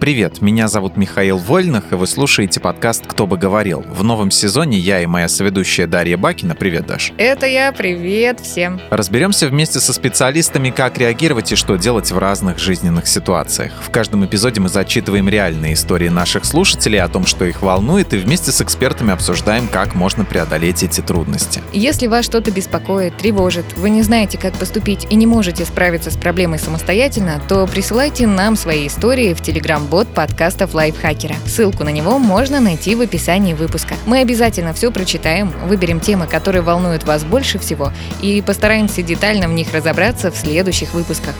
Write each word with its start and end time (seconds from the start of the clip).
Привет, 0.00 0.40
меня 0.40 0.68
зовут 0.68 0.96
Михаил 0.96 1.38
Вольных, 1.38 1.90
и 1.90 1.96
вы 1.96 2.06
слушаете 2.06 2.60
подкаст 2.60 3.04
«Кто 3.04 3.26
бы 3.26 3.36
говорил». 3.36 3.84
В 3.88 4.04
новом 4.04 4.30
сезоне 4.30 4.78
я 4.78 5.02
и 5.02 5.06
моя 5.06 5.26
соведущая 5.26 5.88
Дарья 5.88 6.16
Бакина. 6.16 6.54
Привет, 6.54 6.86
Даш. 6.86 7.12
Это 7.18 7.46
я, 7.46 7.72
привет 7.72 8.38
всем. 8.38 8.80
Разберемся 8.90 9.48
вместе 9.48 9.80
со 9.80 9.92
специалистами, 9.92 10.70
как 10.70 10.98
реагировать 10.98 11.50
и 11.50 11.56
что 11.56 11.74
делать 11.74 12.12
в 12.12 12.18
разных 12.18 12.60
жизненных 12.60 13.08
ситуациях. 13.08 13.72
В 13.82 13.90
каждом 13.90 14.24
эпизоде 14.24 14.60
мы 14.60 14.68
зачитываем 14.68 15.28
реальные 15.28 15.74
истории 15.74 16.08
наших 16.08 16.44
слушателей 16.44 17.00
о 17.00 17.08
том, 17.08 17.26
что 17.26 17.44
их 17.44 17.60
волнует, 17.60 18.14
и 18.14 18.18
вместе 18.18 18.52
с 18.52 18.60
экспертами 18.60 19.12
обсуждаем, 19.12 19.66
как 19.66 19.96
можно 19.96 20.24
преодолеть 20.24 20.84
эти 20.84 21.00
трудности. 21.00 21.60
Если 21.72 22.06
вас 22.06 22.24
что-то 22.24 22.52
беспокоит, 22.52 23.16
тревожит, 23.16 23.76
вы 23.76 23.90
не 23.90 24.02
знаете, 24.02 24.38
как 24.38 24.54
поступить 24.54 25.08
и 25.10 25.16
не 25.16 25.26
можете 25.26 25.64
справиться 25.64 26.12
с 26.12 26.16
проблемой 26.16 26.60
самостоятельно, 26.60 27.42
то 27.48 27.66
присылайте 27.66 28.28
нам 28.28 28.54
свои 28.54 28.86
истории 28.86 29.34
в 29.34 29.42
Телеграм 29.42 29.88
бот 29.98 30.14
подкастов 30.14 30.74
Лайфхакера. 30.74 31.34
Ссылку 31.44 31.82
на 31.82 31.88
него 31.88 32.20
можно 32.20 32.60
найти 32.60 32.94
в 32.94 33.00
описании 33.00 33.52
выпуска. 33.52 33.96
Мы 34.06 34.20
обязательно 34.20 34.72
все 34.72 34.92
прочитаем, 34.92 35.52
выберем 35.66 35.98
темы, 35.98 36.28
которые 36.28 36.62
волнуют 36.62 37.02
вас 37.02 37.24
больше 37.24 37.58
всего, 37.58 37.92
и 38.22 38.40
постараемся 38.40 39.02
детально 39.02 39.48
в 39.48 39.52
них 39.54 39.74
разобраться 39.74 40.30
в 40.30 40.36
следующих 40.36 40.94
выпусках. 40.94 41.34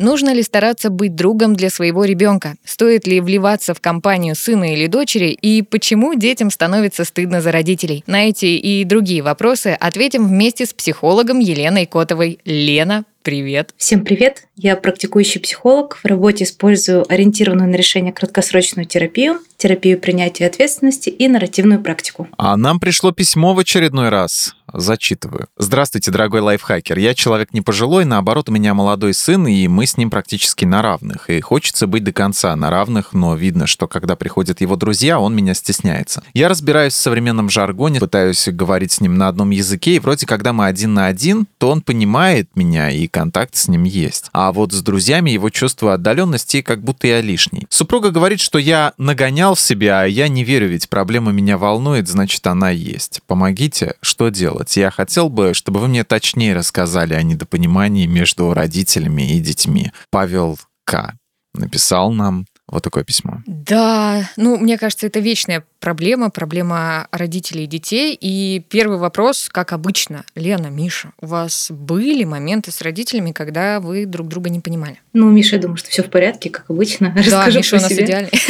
Нужно 0.00 0.32
ли 0.32 0.42
стараться 0.42 0.88
быть 0.88 1.14
другом 1.14 1.54
для 1.54 1.68
своего 1.68 2.06
ребенка? 2.06 2.54
Стоит 2.64 3.06
ли 3.06 3.20
вливаться 3.20 3.74
в 3.74 3.82
компанию 3.82 4.34
сына 4.34 4.72
или 4.72 4.86
дочери? 4.86 5.28
И 5.28 5.60
почему 5.60 6.14
детям 6.14 6.50
становится 6.50 7.04
стыдно 7.04 7.42
за 7.42 7.52
родителей? 7.52 8.02
На 8.06 8.26
эти 8.26 8.46
и 8.46 8.82
другие 8.84 9.20
вопросы 9.20 9.76
ответим 9.78 10.26
вместе 10.26 10.64
с 10.64 10.72
психологом 10.72 11.38
Еленой 11.38 11.84
Котовой. 11.84 12.38
Лена, 12.46 13.04
Привет. 13.22 13.74
Всем 13.76 14.02
привет. 14.02 14.46
Я 14.56 14.76
практикующий 14.76 15.42
психолог. 15.42 15.98
В 16.02 16.06
работе 16.06 16.44
использую 16.44 17.04
ориентированную 17.12 17.68
на 17.68 17.74
решение 17.74 18.14
краткосрочную 18.14 18.86
терапию, 18.86 19.40
терапию 19.58 20.00
принятия 20.00 20.46
ответственности 20.46 21.10
и 21.10 21.28
нарративную 21.28 21.82
практику. 21.82 22.28
А 22.38 22.56
нам 22.56 22.80
пришло 22.80 23.12
письмо 23.12 23.52
в 23.52 23.58
очередной 23.58 24.08
раз. 24.08 24.56
Зачитываю. 24.72 25.48
Здравствуйте, 25.56 26.10
дорогой 26.10 26.40
лайфхакер. 26.40 26.98
Я 26.98 27.14
человек 27.14 27.52
не 27.52 27.60
пожилой, 27.60 28.04
наоборот, 28.04 28.48
у 28.48 28.52
меня 28.52 28.74
молодой 28.74 29.14
сын, 29.14 29.46
и 29.46 29.68
мы 29.68 29.86
с 29.86 29.96
ним 29.96 30.10
практически 30.10 30.64
на 30.64 30.82
равных. 30.82 31.30
И 31.30 31.40
хочется 31.40 31.86
быть 31.86 32.04
до 32.04 32.12
конца 32.12 32.54
на 32.56 32.70
равных, 32.70 33.12
но 33.12 33.34
видно, 33.34 33.66
что 33.66 33.88
когда 33.88 34.16
приходят 34.16 34.60
его 34.60 34.76
друзья, 34.76 35.20
он 35.20 35.34
меня 35.34 35.54
стесняется. 35.54 36.22
Я 36.34 36.48
разбираюсь 36.48 36.92
в 36.92 36.96
современном 36.96 37.50
жаргоне, 37.50 38.00
пытаюсь 38.00 38.48
говорить 38.48 38.92
с 38.92 39.00
ним 39.00 39.16
на 39.16 39.28
одном 39.28 39.50
языке, 39.50 39.96
и 39.96 39.98
вроде 39.98 40.26
когда 40.26 40.52
мы 40.52 40.66
один 40.66 40.94
на 40.94 41.06
один, 41.06 41.46
то 41.58 41.70
он 41.70 41.82
понимает 41.82 42.48
меня, 42.54 42.90
и 42.90 43.06
контакт 43.08 43.56
с 43.56 43.68
ним 43.68 43.84
есть. 43.84 44.28
А 44.32 44.52
вот 44.52 44.72
с 44.72 44.82
друзьями 44.82 45.30
его 45.30 45.50
чувство 45.50 45.94
отдаленности 45.94 46.62
как 46.62 46.82
будто 46.82 47.06
я 47.06 47.20
лишний. 47.20 47.66
Супруга 47.70 48.10
говорит, 48.10 48.40
что 48.40 48.58
я 48.58 48.92
нагонял 48.98 49.54
в 49.54 49.60
себя, 49.60 50.02
а 50.02 50.06
я 50.06 50.28
не 50.28 50.44
верю, 50.44 50.68
ведь 50.68 50.88
проблема 50.88 51.32
меня 51.32 51.58
волнует, 51.58 52.08
значит 52.08 52.46
она 52.46 52.70
есть. 52.70 53.20
Помогите, 53.26 53.94
что 54.00 54.28
делать? 54.28 54.59
Делать. 54.60 54.76
Я 54.76 54.90
хотел 54.90 55.28
бы, 55.28 55.54
чтобы 55.54 55.80
вы 55.80 55.88
мне 55.88 56.04
точнее 56.04 56.54
рассказали 56.54 57.14
о 57.14 57.22
недопонимании 57.22 58.06
между 58.06 58.52
родителями 58.54 59.32
и 59.32 59.40
детьми. 59.40 59.92
Павел 60.10 60.58
К. 60.84 61.14
написал 61.54 62.12
нам 62.12 62.46
вот 62.70 62.84
такое 62.84 63.04
письмо. 63.04 63.38
Да, 63.46 64.30
ну, 64.36 64.56
мне 64.56 64.78
кажется, 64.78 65.06
это 65.06 65.18
вечная 65.18 65.64
проблема, 65.80 66.30
проблема 66.30 67.08
родителей 67.10 67.64
и 67.64 67.66
детей. 67.66 68.16
И 68.20 68.62
первый 68.68 68.98
вопрос, 68.98 69.48
как 69.50 69.72
обычно, 69.72 70.24
Лена, 70.36 70.68
Миша, 70.68 71.12
у 71.20 71.26
вас 71.26 71.68
были 71.70 72.24
моменты 72.24 72.70
с 72.70 72.80
родителями, 72.80 73.32
когда 73.32 73.80
вы 73.80 74.06
друг 74.06 74.28
друга 74.28 74.50
не 74.50 74.60
понимали? 74.60 75.00
Ну, 75.12 75.28
Миша, 75.30 75.56
я 75.56 75.62
думаю, 75.62 75.78
что 75.78 75.90
все 75.90 76.02
в 76.02 76.10
порядке, 76.10 76.50
как 76.50 76.70
обычно. 76.70 77.14
Да, 77.30 77.44
Расскажу 77.46 77.58
Миша 77.58 77.76
у 77.76 77.80
нас 77.80 77.90
себе. 77.90 78.04
идеальный. 78.04 78.30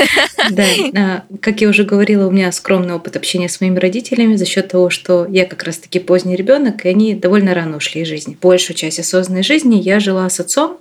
Да, 0.51 0.65
а, 0.97 1.25
как 1.41 1.61
я 1.61 1.69
уже 1.69 1.85
говорила, 1.85 2.27
у 2.27 2.31
меня 2.31 2.51
скромный 2.51 2.95
опыт 2.95 3.15
общения 3.15 3.49
с 3.49 3.61
моими 3.61 3.79
родителями 3.79 4.37
за 4.37 4.47
счет 4.47 4.69
того, 4.69 4.91
что 4.91 5.27
я 5.27 5.45
как 5.45 5.63
раз-таки 5.63 5.99
поздний 5.99 6.35
ребенок, 6.35 6.85
и 6.85 6.89
они 6.89 7.15
довольно 7.15 7.55
рано 7.55 7.77
ушли 7.77 8.03
из 8.03 8.09
жизни. 8.09 8.37
Большую 8.41 8.77
часть 8.77 8.99
осознанной 8.99 9.43
жизни 9.43 9.77
я 9.77 10.01
жила 10.01 10.29
с 10.29 10.41
отцом, 10.41 10.79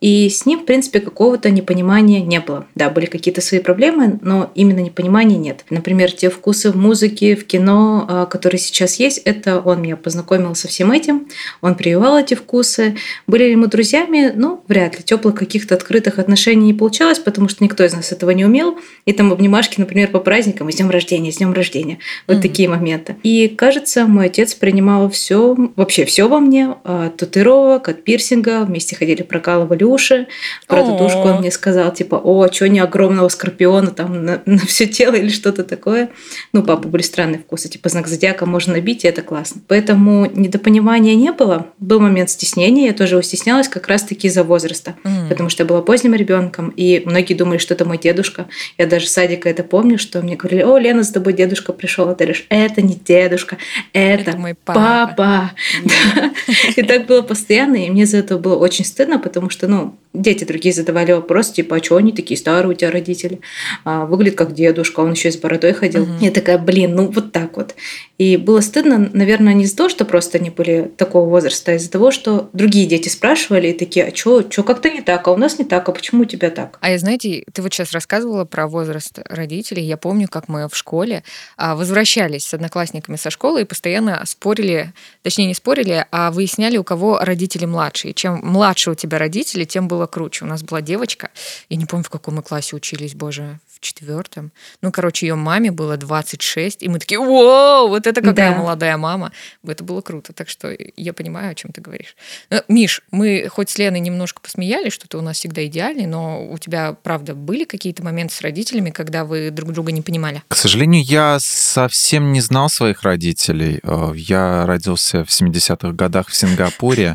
и 0.00 0.28
с 0.28 0.46
ним, 0.46 0.60
в 0.60 0.64
принципе, 0.64 1.00
какого-то 1.00 1.50
непонимания 1.50 2.20
не 2.20 2.38
было. 2.40 2.66
Да, 2.76 2.88
были 2.88 3.06
какие-то 3.06 3.40
свои 3.40 3.60
проблемы, 3.60 4.18
но 4.22 4.50
именно 4.54 4.78
непонимания 4.78 5.36
нет. 5.36 5.64
Например, 5.70 6.12
те 6.12 6.30
вкусы 6.30 6.70
в 6.70 6.76
музыке, 6.76 7.34
в 7.34 7.44
кино, 7.44 8.06
а, 8.08 8.26
которые 8.26 8.60
сейчас 8.60 8.96
есть, 8.96 9.18
это 9.24 9.60
он 9.60 9.82
меня 9.82 9.96
познакомил 9.96 10.54
со 10.54 10.68
всем 10.68 10.92
этим, 10.92 11.26
он 11.62 11.74
прививал 11.74 12.16
эти 12.16 12.34
вкусы. 12.34 12.96
Были 13.26 13.48
ли 13.48 13.56
мы 13.56 13.66
друзьями? 13.66 14.32
Ну, 14.34 14.62
вряд 14.68 14.96
ли. 14.96 15.02
Теплых 15.02 15.34
каких-то 15.34 15.74
открытых 15.74 16.20
отношений 16.20 16.66
не 16.66 16.74
получалось, 16.74 17.18
потому 17.18 17.48
что 17.48 17.64
никто 17.64 17.84
из 17.84 17.92
нас 17.92 18.12
этого 18.12 18.30
не 18.30 18.44
умел. 18.44 18.78
И 19.04 19.12
там 19.12 19.32
обнимашки, 19.32 19.80
например, 19.80 20.08
по 20.08 20.20
праздникам, 20.20 20.70
с 20.70 20.76
днем 20.76 20.90
рождения, 20.90 21.32
с 21.32 21.38
днем 21.38 21.52
рождения. 21.52 21.98
Вот 22.28 22.36
mm-hmm. 22.36 22.42
такие 22.42 22.68
моменты. 22.68 23.16
И 23.24 23.48
кажется, 23.48 24.06
мой 24.06 24.26
отец 24.26 24.54
принимал 24.54 25.10
все, 25.10 25.56
вообще 25.74 26.04
все 26.04 26.28
во 26.28 26.38
мне, 26.38 26.76
от 26.84 27.16
татуировок, 27.16 27.88
от 27.88 28.04
пирсинга, 28.04 28.64
вместе 28.64 28.94
ходили, 28.94 29.22
прокалывали 29.22 29.87
уши. 29.88 30.26
Про 30.66 30.84
татушку 30.84 31.20
он 31.20 31.40
мне 31.40 31.50
сказал, 31.50 31.92
типа, 31.92 32.16
о, 32.16 32.50
что 32.52 32.68
не 32.68 32.80
огромного 32.80 33.28
скорпиона 33.28 33.90
там 33.90 34.24
на, 34.24 34.42
на 34.46 34.58
все 34.58 34.86
тело 34.86 35.14
или 35.14 35.28
что-то 35.28 35.64
такое. 35.64 36.10
Ну, 36.52 36.62
папа 36.62 36.88
были 36.88 37.02
странные 37.02 37.38
вкусы, 37.40 37.68
типа 37.68 37.88
знак 37.88 38.06
зодиака 38.06 38.46
можно 38.46 38.74
набить, 38.74 39.04
и 39.04 39.08
это 39.08 39.22
классно. 39.22 39.60
Поэтому 39.68 40.26
недопонимания 40.26 41.14
не 41.14 41.32
было. 41.32 41.66
Был 41.78 42.00
момент 42.00 42.30
стеснения, 42.30 42.86
я 42.86 42.92
тоже 42.92 43.14
его 43.14 43.22
стеснялась 43.22 43.68
как 43.68 43.88
раз-таки 43.88 44.28
из-за 44.28 44.44
возраста, 44.44 44.96
mm. 45.04 45.28
потому 45.28 45.48
что 45.48 45.62
я 45.62 45.66
была 45.66 45.82
поздним 45.82 46.14
ребенком, 46.14 46.72
и 46.76 47.02
многие 47.04 47.34
думали, 47.34 47.58
что 47.58 47.74
это 47.74 47.84
мой 47.84 47.98
дедушка. 47.98 48.46
Я 48.76 48.86
даже 48.86 49.06
с 49.06 49.12
садика 49.12 49.48
это 49.48 49.64
помню, 49.64 49.98
что 49.98 50.20
мне 50.22 50.36
говорили, 50.36 50.62
о, 50.62 50.78
Лена, 50.78 51.02
с 51.04 51.10
тобой 51.10 51.32
дедушка 51.32 51.72
пришел, 51.72 52.08
а 52.08 52.14
ты 52.14 52.24
говоришь, 52.24 52.46
это 52.48 52.82
не 52.82 52.94
дедушка, 52.94 53.58
это, 53.92 54.30
это 54.30 54.38
мой 54.38 54.54
папа. 54.54 55.14
папа. 55.16 55.52
Mm. 55.78 56.74
И 56.76 56.82
так 56.82 57.06
было 57.06 57.22
постоянно, 57.22 57.76
и 57.76 57.90
мне 57.90 58.06
за 58.06 58.18
это 58.18 58.38
было 58.38 58.56
очень 58.56 58.84
стыдно, 58.84 59.18
потому 59.18 59.50
что, 59.50 59.68
ну, 59.68 59.77
non, 59.78 59.98
дети 60.22 60.44
другие 60.44 60.74
задавали 60.74 61.12
вопрос, 61.12 61.50
типа, 61.50 61.76
а 61.76 61.82
что 61.82 61.96
они 61.96 62.12
такие 62.12 62.38
старые 62.38 62.72
у 62.72 62.74
тебя 62.74 62.90
родители? 62.90 63.40
А, 63.84 64.04
выглядит 64.06 64.36
как 64.36 64.54
дедушка, 64.54 65.00
он 65.00 65.12
еще 65.12 65.28
и 65.28 65.32
с 65.32 65.36
бородой 65.36 65.72
ходил. 65.72 66.02
Угу. 66.02 66.12
Я 66.20 66.30
такая, 66.30 66.58
блин, 66.58 66.94
ну 66.94 67.06
вот 67.10 67.32
так 67.32 67.56
вот. 67.56 67.74
И 68.18 68.36
было 68.36 68.60
стыдно, 68.60 69.10
наверное, 69.12 69.54
не 69.54 69.64
из-за 69.64 69.76
того, 69.76 69.88
что 69.88 70.04
просто 70.04 70.38
они 70.38 70.50
были 70.50 70.90
такого 70.96 71.28
возраста, 71.28 71.72
а 71.72 71.74
из-за 71.76 71.90
того, 71.90 72.10
что 72.10 72.50
другие 72.52 72.86
дети 72.86 73.08
спрашивали 73.08 73.68
и 73.68 73.72
такие, 73.72 74.06
а 74.06 74.14
что, 74.14 74.42
что 74.50 74.64
как-то 74.64 74.90
не 74.90 75.02
так, 75.02 75.28
а 75.28 75.32
у 75.32 75.36
нас 75.36 75.58
не 75.58 75.64
так, 75.64 75.88
а 75.88 75.92
почему 75.92 76.22
у 76.22 76.24
тебя 76.24 76.50
так? 76.50 76.78
А 76.80 76.90
я, 76.90 76.98
знаете, 76.98 77.44
ты 77.52 77.62
вот 77.62 77.72
сейчас 77.72 77.92
рассказывала 77.92 78.44
про 78.44 78.66
возраст 78.66 79.20
родителей. 79.24 79.84
Я 79.84 79.96
помню, 79.96 80.26
как 80.28 80.48
мы 80.48 80.68
в 80.68 80.76
школе 80.76 81.22
а, 81.56 81.76
возвращались 81.76 82.44
с 82.44 82.54
одноклассниками 82.54 83.14
со 83.14 83.30
школы 83.30 83.62
и 83.62 83.64
постоянно 83.64 84.20
спорили, 84.26 84.92
точнее 85.22 85.46
не 85.46 85.54
спорили, 85.54 86.04
а 86.10 86.32
выясняли, 86.32 86.76
у 86.76 86.84
кого 86.84 87.20
родители 87.20 87.66
младшие. 87.66 88.14
Чем 88.14 88.40
младше 88.42 88.90
у 88.90 88.94
тебя 88.94 89.18
родители, 89.18 89.62
тем 89.62 89.86
было 89.86 90.06
круче. 90.08 90.44
У 90.44 90.48
нас 90.48 90.62
была 90.62 90.80
девочка, 90.80 91.30
я 91.68 91.76
не 91.76 91.86
помню, 91.86 92.04
в 92.04 92.10
каком 92.10 92.34
мы 92.36 92.42
классе 92.42 92.74
учились, 92.74 93.14
боже, 93.14 93.60
в 93.78 93.80
четвертом. 93.80 94.50
Ну, 94.82 94.90
короче, 94.90 95.26
ее 95.26 95.36
маме 95.36 95.70
было 95.70 95.96
26, 95.96 96.82
и 96.82 96.88
мы 96.88 96.98
такие, 96.98 97.20
вау, 97.20 97.88
вот 97.88 98.06
это 98.06 98.20
какая 98.20 98.52
да. 98.52 98.58
молодая 98.58 98.96
мама. 98.96 99.32
Это 99.66 99.84
было 99.84 100.00
круто. 100.00 100.32
Так 100.32 100.48
что 100.48 100.76
я 100.96 101.12
понимаю, 101.12 101.52
о 101.52 101.54
чем 101.54 101.70
ты 101.72 101.80
говоришь. 101.80 102.16
Но, 102.50 102.62
Миш, 102.68 103.02
мы 103.10 103.48
хоть 103.48 103.70
с 103.70 103.78
Леной 103.78 104.00
немножко 104.00 104.40
посмеялись, 104.40 104.92
что 104.92 105.06
ты 105.06 105.16
у 105.16 105.20
нас 105.20 105.36
всегда 105.36 105.64
идеальный, 105.66 106.06
но 106.06 106.44
у 106.48 106.58
тебя, 106.58 106.94
правда, 107.02 107.34
были 107.34 107.64
какие-то 107.64 108.02
моменты 108.02 108.34
с 108.34 108.40
родителями, 108.40 108.90
когда 108.90 109.24
вы 109.24 109.50
друг 109.50 109.72
друга 109.72 109.92
не 109.92 110.02
понимали? 110.02 110.42
К 110.48 110.56
сожалению, 110.56 111.04
я 111.04 111.38
совсем 111.40 112.32
не 112.32 112.40
знал 112.40 112.68
своих 112.68 113.02
родителей. 113.02 113.80
Э, 113.82 114.12
я 114.14 114.66
родился 114.66 115.24
в 115.24 115.28
70-х 115.28 115.92
годах 115.92 116.28
в 116.28 116.36
Сингапуре 116.36 117.14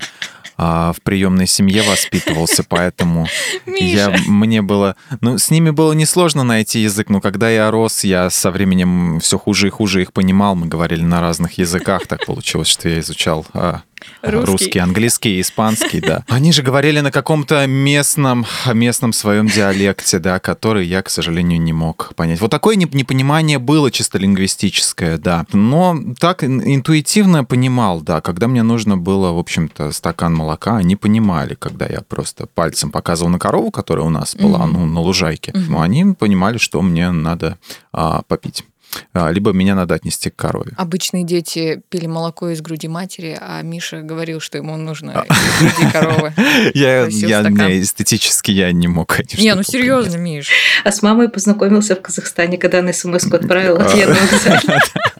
а, 0.65 0.93
в 0.93 1.01
приемной 1.01 1.45
семье 1.45 1.83
воспитывался, 1.83 2.63
поэтому 2.67 3.27
я, 3.65 4.15
мне 4.27 4.61
было... 4.61 4.95
Ну, 5.19 5.37
с 5.37 5.51
ними 5.51 5.71
было 5.71 5.91
несложно 5.91 6.43
найти 6.43 6.79
язык, 6.79 7.09
но 7.09 7.19
когда 7.19 7.49
я 7.49 7.69
рос, 7.69 8.05
я 8.05 8.29
со 8.29 8.49
временем 8.49 9.19
все 9.19 9.37
хуже 9.37 9.67
и 9.67 9.69
хуже 9.69 10.01
их 10.01 10.13
понимал. 10.13 10.55
Мы 10.55 10.67
говорили 10.67 11.03
на 11.03 11.19
разных 11.19 11.57
языках, 11.57 12.07
так 12.07 12.25
получилось, 12.25 12.69
что 12.69 12.87
я 12.87 12.99
изучал 12.99 13.45
а, 13.53 13.81
Русский. 14.21 14.51
Русский, 14.51 14.79
английский, 14.79 15.41
испанский, 15.41 15.99
да. 15.99 16.23
Они 16.29 16.51
же 16.51 16.61
говорили 16.61 16.99
на 17.01 17.11
каком-то 17.11 17.65
местном, 17.67 18.45
местном 18.73 19.13
своем 19.13 19.47
диалекте, 19.47 20.19
да, 20.19 20.39
который 20.39 20.85
я, 20.85 21.01
к 21.01 21.09
сожалению, 21.09 21.61
не 21.61 21.73
мог 21.73 22.13
понять. 22.15 22.39
Вот 22.39 22.51
такое 22.51 22.75
непонимание 22.75 23.59
было 23.59 23.91
чисто 23.91 24.17
лингвистическое, 24.17 25.17
да. 25.17 25.45
Но 25.53 25.97
так 26.19 26.43
интуитивно 26.43 27.43
понимал, 27.43 28.01
да, 28.01 28.21
когда 28.21 28.47
мне 28.47 28.63
нужно 28.63 28.97
было, 28.97 29.31
в 29.31 29.39
общем-то, 29.39 29.91
стакан 29.91 30.33
молока, 30.33 30.77
они 30.77 30.95
понимали, 30.95 31.55
когда 31.55 31.85
я 31.85 32.01
просто 32.01 32.47
пальцем 32.47 32.91
показывал 32.91 33.31
на 33.31 33.39
корову, 33.39 33.71
которая 33.71 34.05
у 34.05 34.09
нас 34.09 34.35
была, 34.35 34.59
mm-hmm. 34.59 34.71
ну, 34.71 34.85
на 34.85 35.01
лужайке. 35.01 35.51
Mm-hmm. 35.51 35.65
Ну, 35.69 35.81
они 35.81 36.05
понимали, 36.13 36.57
что 36.57 36.81
мне 36.81 37.11
надо 37.11 37.57
а, 37.91 38.21
попить. 38.27 38.63
А, 39.13 39.31
либо 39.31 39.51
меня 39.51 39.75
надо 39.75 39.95
отнести 39.95 40.29
к 40.29 40.35
корове. 40.35 40.73
Обычные 40.77 41.23
дети 41.23 41.81
пили 41.89 42.07
молоко 42.07 42.49
из 42.49 42.61
груди 42.61 42.87
матери, 42.87 43.37
а 43.39 43.61
Миша 43.61 44.01
говорил, 44.01 44.39
что 44.39 44.57
ему 44.57 44.75
нужно 44.77 45.25
из 45.29 45.59
груди 45.59 45.91
коровы. 45.91 46.33
Я, 46.73 47.05
я, 47.07 47.41
мне 47.41 47.81
эстетически 47.81 48.51
я 48.51 48.71
не 48.71 48.87
мог, 48.87 49.15
конечно. 49.15 49.41
Не, 49.41 49.55
ну 49.55 49.63
серьезно, 49.63 50.17
Миш. 50.17 50.49
А 50.83 50.91
с 50.91 51.01
мамой 51.01 51.29
познакомился 51.29 51.95
в 51.95 52.01
Казахстане, 52.01 52.57
когда 52.57 52.79
она 52.79 52.93
смс-ку 52.93 53.35
отправила. 53.35 53.83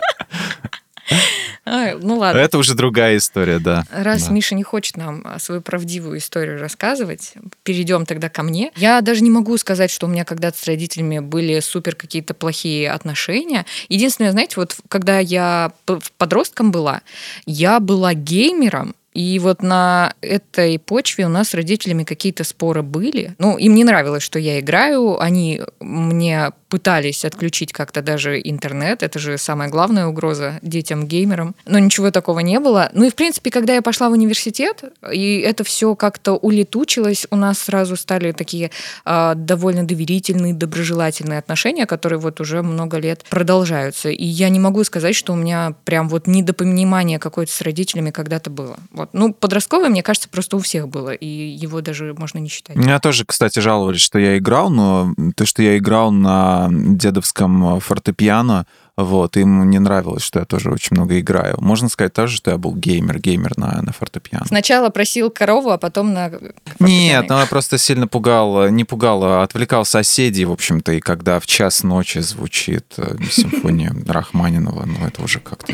А. 1.74 1.98
Ну 2.00 2.20
ладно. 2.20 2.38
Это 2.38 2.60
уже 2.60 2.76
другая 2.76 3.18
история, 3.18 3.58
да. 3.58 3.84
Раз 3.92 4.28
Да. 4.28 4.34
Миша 4.34 4.54
не 4.54 4.62
хочет 4.62 4.96
нам 4.96 5.24
а, 5.26 5.40
свою 5.40 5.62
правдивую 5.62 6.20
историю 6.20 6.60
рассказывать, 6.60 7.34
перейдем 7.64 8.06
тогда 8.06 8.30
ко 8.30 8.44
мне. 8.44 8.72
Я 8.76 9.02
даже 9.02 9.24
не 9.24 9.32
могу 9.32 9.58
сказать, 9.58 9.90
что 9.90 10.06
у 10.06 10.10
меня 10.10 10.24
когда-то 10.24 10.56
с 10.60 10.66
родителями 10.66 11.18
были 11.18 11.60
супер 11.62 11.96
какие-то 11.96 12.36
плохие 12.36 12.92
отношения. 12.92 13.66
Единственное, 13.90 14.32
знаете, 14.32 14.54
вот 14.58 14.76
когда 14.88 15.18
я 15.18 15.72
подростком 16.20 16.72
была, 16.72 17.02
я 17.48 17.80
была 17.80 18.14
геймером, 18.14 18.94
и 19.14 19.40
вот 19.40 19.62
на 19.62 20.14
этой 20.22 20.80
почве 20.80 21.26
у 21.26 21.30
нас 21.30 21.50
с 21.50 21.54
родителями 21.54 22.04
какие-то 22.04 22.44
споры 22.44 22.82
были. 22.82 23.36
Ну, 23.38 23.58
им 23.58 23.76
не 23.76 23.84
нравилось, 23.84 24.24
что 24.24 24.40
я 24.40 24.60
играю. 24.60 25.22
Они 25.22 25.62
мне 25.80 26.52
пытались 26.74 27.24
отключить 27.24 27.72
как-то 27.72 28.02
даже 28.02 28.42
интернет. 28.44 29.04
Это 29.04 29.20
же 29.20 29.38
самая 29.38 29.70
главная 29.70 30.08
угроза 30.08 30.58
детям-геймерам. 30.64 31.54
Но 31.68 31.78
ничего 31.78 32.10
такого 32.10 32.40
не 32.40 32.60
было. 32.60 32.90
Ну 32.94 33.06
и, 33.06 33.12
в 33.12 33.16
принципе, 33.16 33.52
когда 33.52 33.76
я 33.76 33.84
пошла 33.84 34.10
в 34.10 34.14
университет, 34.14 34.84
и 35.12 35.38
это 35.42 35.64
все 35.64 35.94
как-то 35.94 36.34
улетучилось, 36.34 37.28
у 37.30 37.36
нас 37.36 37.60
сразу 37.60 37.96
стали 37.96 38.32
такие 38.32 38.72
а, 39.06 39.36
довольно 39.36 39.86
доверительные, 39.86 40.56
доброжелательные 40.56 41.38
отношения, 41.38 41.86
которые 41.86 42.18
вот 42.18 42.42
уже 42.42 42.64
много 42.64 42.98
лет 42.98 43.24
продолжаются. 43.30 44.10
И 44.10 44.26
я 44.26 44.50
не 44.50 44.60
могу 44.60 44.84
сказать, 44.84 45.16
что 45.16 45.34
у 45.34 45.36
меня 45.36 45.76
прям 45.86 46.10
вот 46.10 46.26
недопонимание 46.26 47.20
какое-то 47.20 47.52
с 47.52 47.62
родителями 47.62 48.10
когда-то 48.10 48.50
было. 48.50 48.80
Вот. 49.04 49.10
Ну, 49.14 49.34
подростковое, 49.34 49.90
мне 49.90 50.02
кажется, 50.02 50.30
просто 50.30 50.56
у 50.56 50.60
всех 50.60 50.88
было, 50.88 51.10
и 51.10 51.28
его 51.28 51.82
даже 51.82 52.14
можно 52.18 52.38
не 52.40 52.48
считать. 52.48 52.78
Меня 52.78 53.00
тоже, 53.00 53.26
кстати, 53.26 53.60
жаловались, 53.60 54.00
что 54.00 54.18
я 54.18 54.38
играл, 54.38 54.70
но 54.70 55.14
то, 55.36 55.46
что 55.46 55.62
я 55.62 55.78
играл 55.78 56.12
на 56.12 56.70
дедовском 56.72 57.82
фортепиано, 57.82 58.66
вот, 58.96 59.38
им 59.38 59.70
не 59.72 59.80
нравилось, 59.80 60.22
что 60.22 60.40
я 60.40 60.46
тоже 60.46 60.70
очень 60.70 60.90
много 60.92 61.20
играю. 61.20 61.56
Можно 61.60 61.90
сказать 61.90 62.14
тоже, 62.14 62.38
что 62.38 62.52
я 62.52 62.58
был 62.58 62.76
геймер, 62.76 63.20
геймер 63.20 63.58
на, 63.58 63.82
на 63.82 63.92
фортепиано. 63.92 64.46
Сначала 64.46 64.90
просил 64.90 65.32
корову, 65.32 65.72
а 65.72 65.80
потом 65.80 66.14
на... 66.14 66.32
Нет, 66.80 67.26
ну 67.28 67.40
я 67.40 67.48
просто 67.48 67.80
сильно 67.80 68.08
пугал, 68.08 68.70
не 68.70 68.84
пугал, 68.84 69.24
а 69.24 69.44
отвлекал 69.44 69.84
соседей, 69.86 70.46
в 70.46 70.52
общем-то, 70.52 70.92
и 70.92 71.00
когда 71.00 71.40
в 71.40 71.48
час 71.48 71.82
ночи 71.82 72.20
звучит 72.20 72.86
э, 72.98 73.18
симфония 73.32 73.96
Рахманинова, 74.08 74.86
ну 74.86 75.08
это 75.08 75.24
уже 75.24 75.40
как-то. 75.40 75.74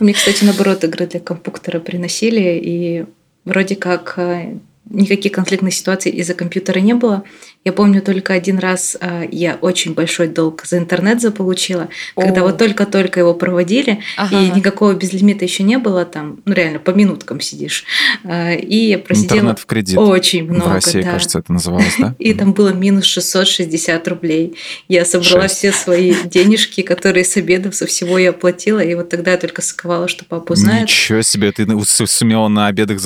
Мне, 0.00 0.12
кстати, 0.12 0.42
наоборот, 0.42 0.82
игры 0.82 1.06
для 1.06 1.20
компьютера 1.20 1.78
приносили, 1.78 2.60
и 2.60 3.06
вроде 3.44 3.76
как 3.76 4.14
э, 4.16 4.58
никаких 4.90 5.32
конфликтных 5.32 5.74
ситуаций 5.74 6.12
из-за 6.12 6.34
компьютера 6.34 6.80
не 6.80 6.94
было. 6.94 7.24
Я 7.64 7.72
помню 7.72 8.00
только 8.00 8.32
один 8.32 8.58
раз 8.58 8.96
э, 9.00 9.28
я 9.30 9.58
очень 9.60 9.92
большой 9.92 10.28
долг 10.28 10.64
за 10.64 10.78
интернет 10.78 11.20
заполучила, 11.20 11.88
когда 12.16 12.40
О. 12.40 12.44
вот 12.44 12.56
только-только 12.58 13.20
его 13.20 13.34
проводили, 13.34 14.00
Ага. 14.16 14.40
и 14.40 14.50
никакого 14.50 14.94
безлимита 14.94 15.44
еще 15.44 15.64
не 15.64 15.76
было, 15.76 16.04
там, 16.04 16.40
ну 16.46 16.54
реально, 16.54 16.78
по 16.78 16.92
минуткам 16.92 17.40
сидишь. 17.40 17.84
Э, 18.24 18.56
И 18.58 18.88
я 18.90 18.98
просидела 18.98 19.34
Интернет 19.38 19.58
в 19.58 19.66
кредит. 19.66 19.98
очень 19.98 20.44
много, 20.44 20.68
в 20.70 20.74
России, 20.74 21.02
да. 21.02 21.10
кажется, 21.12 21.40
это 21.40 21.52
называлось, 21.52 21.94
да? 21.98 22.14
И 22.18 22.32
там 22.32 22.52
было 22.52 22.72
минус 22.72 23.04
660 23.04 24.06
рублей. 24.08 24.56
Я 24.88 25.04
собрала 25.04 25.48
все 25.48 25.72
свои 25.72 26.14
денежки, 26.24 26.82
которые 26.82 27.24
с 27.24 27.36
обедов, 27.36 27.74
со 27.74 27.86
всего 27.86 28.18
я 28.18 28.30
оплатила. 28.30 28.80
И 28.80 28.94
вот 28.94 29.08
тогда 29.10 29.32
я 29.32 29.36
только 29.36 29.62
сковала, 29.62 30.08
что 30.08 30.24
папа 30.24 30.52
узнает. 30.52 30.82
Ничего 30.84 31.22
себе, 31.22 31.52
ты 31.52 31.66
сумела 32.06 32.48
на 32.48 32.68
обедах 32.68 32.98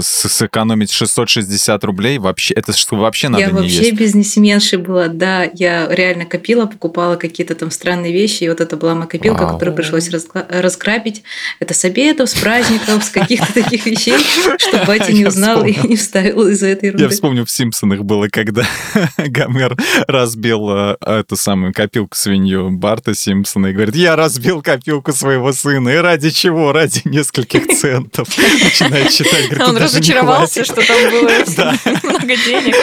сэкономить 0.00 0.90
660 0.90 1.84
рублей? 1.84 2.18
Вообще, 2.18 2.54
это 2.54 2.72
что 2.72 2.96
вообще 2.96 3.28
надо 3.28 3.52
не 3.52 3.68
есть. 3.68 3.99
Бизнесменшей 4.00 4.78
была, 4.78 5.08
да. 5.08 5.48
Я 5.54 5.86
реально 5.90 6.24
копила, 6.24 6.64
покупала 6.66 7.16
какие-то 7.16 7.54
там 7.54 7.70
странные 7.70 8.12
вещи. 8.12 8.44
И 8.44 8.48
вот 8.48 8.60
это 8.60 8.76
была 8.76 8.94
моя 8.94 9.06
копилка, 9.06 9.42
Вау. 9.42 9.52
которую 9.54 9.76
пришлось 9.76 10.08
разгла- 10.08 10.46
разграбить. 10.48 11.22
Это 11.60 11.74
с 11.74 11.84
обедов, 11.84 12.30
с 12.30 12.34
праздников, 12.34 13.04
с 13.04 13.10
каких-то 13.10 13.52
таких 13.52 13.84
вещей, 13.86 14.14
чтобы 14.58 14.84
батя 14.86 15.12
не 15.12 15.20
Я 15.20 15.28
узнал 15.28 15.64
и 15.66 15.76
не 15.86 15.96
вставил 15.96 16.48
из-за 16.48 16.68
этой 16.68 16.86
Я 16.86 16.88
ерунды. 16.92 17.08
вспомню, 17.10 17.44
в 17.44 17.50
«Симпсонах» 17.50 18.00
было, 18.04 18.28
когда 18.28 18.64
Гомер 19.18 19.76
разбил 20.08 20.70
э, 20.70 20.96
эту 21.04 21.36
самую 21.36 21.74
копилку 21.74 22.16
свинью 22.16 22.70
Барта 22.70 23.14
Симпсона 23.14 23.66
и 23.68 23.72
говорит, 23.72 23.94
я 23.96 24.16
разбил 24.16 24.62
копилку 24.62 25.12
своего 25.12 25.52
сына. 25.52 25.90
И 25.90 25.96
ради 25.96 26.30
чего? 26.30 26.72
Ради 26.72 27.02
нескольких 27.04 27.66
центов. 27.78 28.28
Начинает 28.64 29.12
считать, 29.12 29.48
говорит, 29.50 29.68
Он 29.68 29.76
разочаровался, 29.76 30.64
хватит». 30.64 30.72
что 30.72 30.86
там 30.86 31.10
было 31.10 31.30
много 32.02 32.36
денег. 32.36 32.74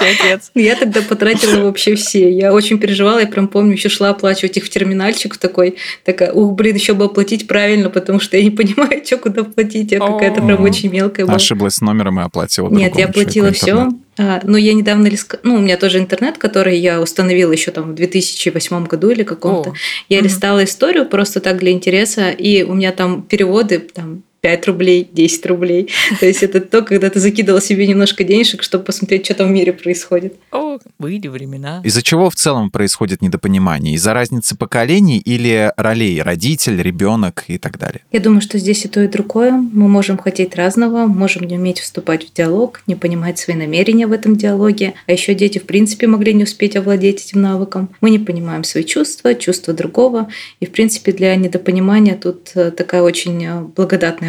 Настоящий 0.00 0.28
отец. 0.34 0.50
Я 0.54 0.76
тогда 0.76 1.02
потратила 1.02 1.64
вообще 1.64 1.94
все. 1.94 2.30
Я 2.30 2.52
очень 2.52 2.78
переживала, 2.78 3.18
я 3.20 3.26
прям 3.26 3.48
помню, 3.48 3.72
еще 3.72 3.88
шла 3.88 4.10
оплачивать 4.10 4.56
их 4.56 4.64
в 4.64 4.70
терминальчик 4.70 5.36
такой, 5.36 5.76
такая, 6.04 6.32
ух, 6.32 6.54
блин, 6.54 6.74
еще 6.76 6.94
бы 6.94 7.04
оплатить 7.06 7.46
правильно, 7.46 7.90
потому 7.90 8.20
что 8.20 8.36
я 8.36 8.42
не 8.42 8.50
понимаю, 8.50 9.02
что 9.04 9.16
куда 9.18 9.44
платить. 9.44 9.92
Я 9.92 9.98
какая-то 9.98 10.42
прям 10.42 10.62
очень 10.62 10.90
мелкая 10.90 11.26
была. 11.26 11.36
Ошиблась 11.36 11.74
с 11.74 11.80
номером 11.80 12.20
и 12.20 12.22
оплатила 12.22 12.68
Нет, 12.70 12.96
я 12.96 13.06
другому 13.06 13.12
платила 13.12 13.52
человеку 13.54 13.78
интернет. 13.80 14.00
все. 14.16 14.40
Но 14.44 14.58
я 14.58 14.74
недавно, 14.74 15.06
лиска- 15.06 15.38
ну, 15.42 15.54
у 15.54 15.58
меня 15.58 15.76
тоже 15.76 15.98
интернет, 15.98 16.36
который 16.38 16.78
я 16.78 17.00
установила 17.00 17.52
еще 17.52 17.70
там 17.70 17.92
в 17.92 17.94
2008 17.94 18.86
году 18.86 19.10
или 19.10 19.22
каком-то. 19.22 19.70
О. 19.70 19.74
Я 20.08 20.18
Мгм. 20.18 20.26
листала 20.26 20.64
историю 20.64 21.06
просто 21.06 21.40
так 21.40 21.58
для 21.58 21.70
интереса, 21.72 22.30
и 22.30 22.62
у 22.62 22.74
меня 22.74 22.92
там 22.92 23.22
переводы 23.22 23.78
там 23.78 24.22
5 24.40 24.66
рублей, 24.66 25.08
10 25.12 25.46
рублей. 25.46 25.90
То 26.20 26.26
есть 26.26 26.42
это 26.42 26.60
то, 26.60 26.82
когда 26.82 27.10
ты 27.10 27.20
закидывал 27.20 27.60
себе 27.60 27.86
немножко 27.86 28.24
денежек, 28.24 28.62
чтобы 28.62 28.84
посмотреть, 28.84 29.26
что 29.26 29.34
там 29.34 29.48
в 29.48 29.50
мире 29.50 29.72
происходит. 29.72 30.34
О, 30.52 30.78
были 30.98 31.28
времена. 31.28 31.80
Из-за 31.84 32.02
чего 32.02 32.30
в 32.30 32.34
целом 32.34 32.70
происходит 32.70 33.22
недопонимание? 33.22 33.94
Из-за 33.94 34.14
разницы 34.14 34.56
поколений 34.56 35.18
или 35.18 35.72
ролей? 35.76 36.22
Родитель, 36.22 36.80
ребенок 36.80 37.44
и 37.48 37.58
так 37.58 37.78
далее? 37.78 38.02
Я 38.12 38.20
думаю, 38.20 38.40
что 38.40 38.58
здесь 38.58 38.84
и 38.84 38.88
то, 38.88 39.02
и 39.02 39.08
другое. 39.08 39.52
Мы 39.52 39.88
можем 39.88 40.18
хотеть 40.18 40.56
разного, 40.56 41.06
можем 41.06 41.44
не 41.44 41.56
уметь 41.56 41.80
вступать 41.80 42.28
в 42.28 42.32
диалог, 42.32 42.82
не 42.86 42.94
понимать 42.94 43.38
свои 43.38 43.56
намерения 43.56 44.06
в 44.06 44.12
этом 44.12 44.36
диалоге. 44.36 44.94
А 45.06 45.12
еще 45.12 45.34
дети, 45.34 45.58
в 45.58 45.64
принципе, 45.64 46.06
могли 46.06 46.32
не 46.32 46.44
успеть 46.44 46.76
овладеть 46.76 47.24
этим 47.24 47.42
навыком. 47.42 47.90
Мы 48.00 48.10
не 48.10 48.18
понимаем 48.18 48.64
свои 48.64 48.84
чувства, 48.84 49.34
чувства 49.34 49.74
другого. 49.74 50.28
И, 50.60 50.66
в 50.66 50.70
принципе, 50.70 51.12
для 51.12 51.34
недопонимания 51.36 52.16
тут 52.16 52.52
э, 52.54 52.70
такая 52.70 53.02
очень 53.02 53.44
э, 53.44 53.64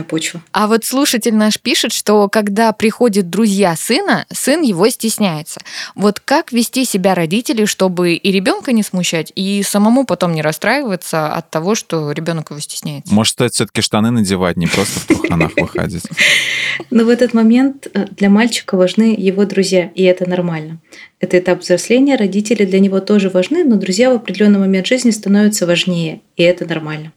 благодатная 0.01 0.03
почва. 0.03 0.41
А 0.51 0.67
вот 0.67 0.85
слушатель 0.85 1.33
наш 1.33 1.59
пишет, 1.59 1.91
что 1.91 2.27
когда 2.29 2.71
приходят 2.71 3.29
друзья 3.29 3.75
сына, 3.75 4.25
сын 4.31 4.61
его 4.61 4.89
стесняется. 4.89 5.61
Вот 5.95 6.19
как 6.19 6.51
вести 6.51 6.85
себя 6.85 7.15
родителей, 7.15 7.65
чтобы 7.65 8.13
и 8.13 8.31
ребенка 8.31 8.71
не 8.71 8.83
смущать, 8.83 9.31
и 9.35 9.63
самому 9.63 10.05
потом 10.05 10.33
не 10.33 10.41
расстраиваться 10.41 11.27
от 11.27 11.49
того, 11.49 11.75
что 11.75 12.11
ребенок 12.11 12.51
его 12.51 12.59
стесняется? 12.59 13.13
Может, 13.13 13.33
стоит 13.33 13.53
все-таки 13.53 13.81
штаны 13.81 14.11
надевать, 14.11 14.57
не 14.57 14.67
просто 14.67 14.99
в 14.99 15.05
труханах 15.05 15.51
выходить? 15.55 16.03
Но 16.89 17.03
в 17.03 17.09
этот 17.09 17.33
момент 17.33 17.87
э, 17.93 18.05
для 18.17 18.29
мальчика 18.29 18.77
важны 18.77 19.15
его 19.17 19.45
друзья, 19.45 19.91
и 19.95 20.03
это 20.03 20.29
нормально. 20.29 20.79
Это 21.19 21.37
этап 21.37 21.61
взросления, 21.61 22.15
родители 22.15 22.65
для 22.65 22.79
него 22.79 22.99
тоже 22.99 23.29
важны, 23.29 23.63
но 23.63 23.75
друзья 23.75 24.09
в 24.09 24.15
определенный 24.15 24.59
момент 24.59 24.87
жизни 24.87 25.11
становятся 25.11 25.67
важнее, 25.67 26.21
и 26.35 26.43
это 26.43 26.65
нормально. 26.65 27.11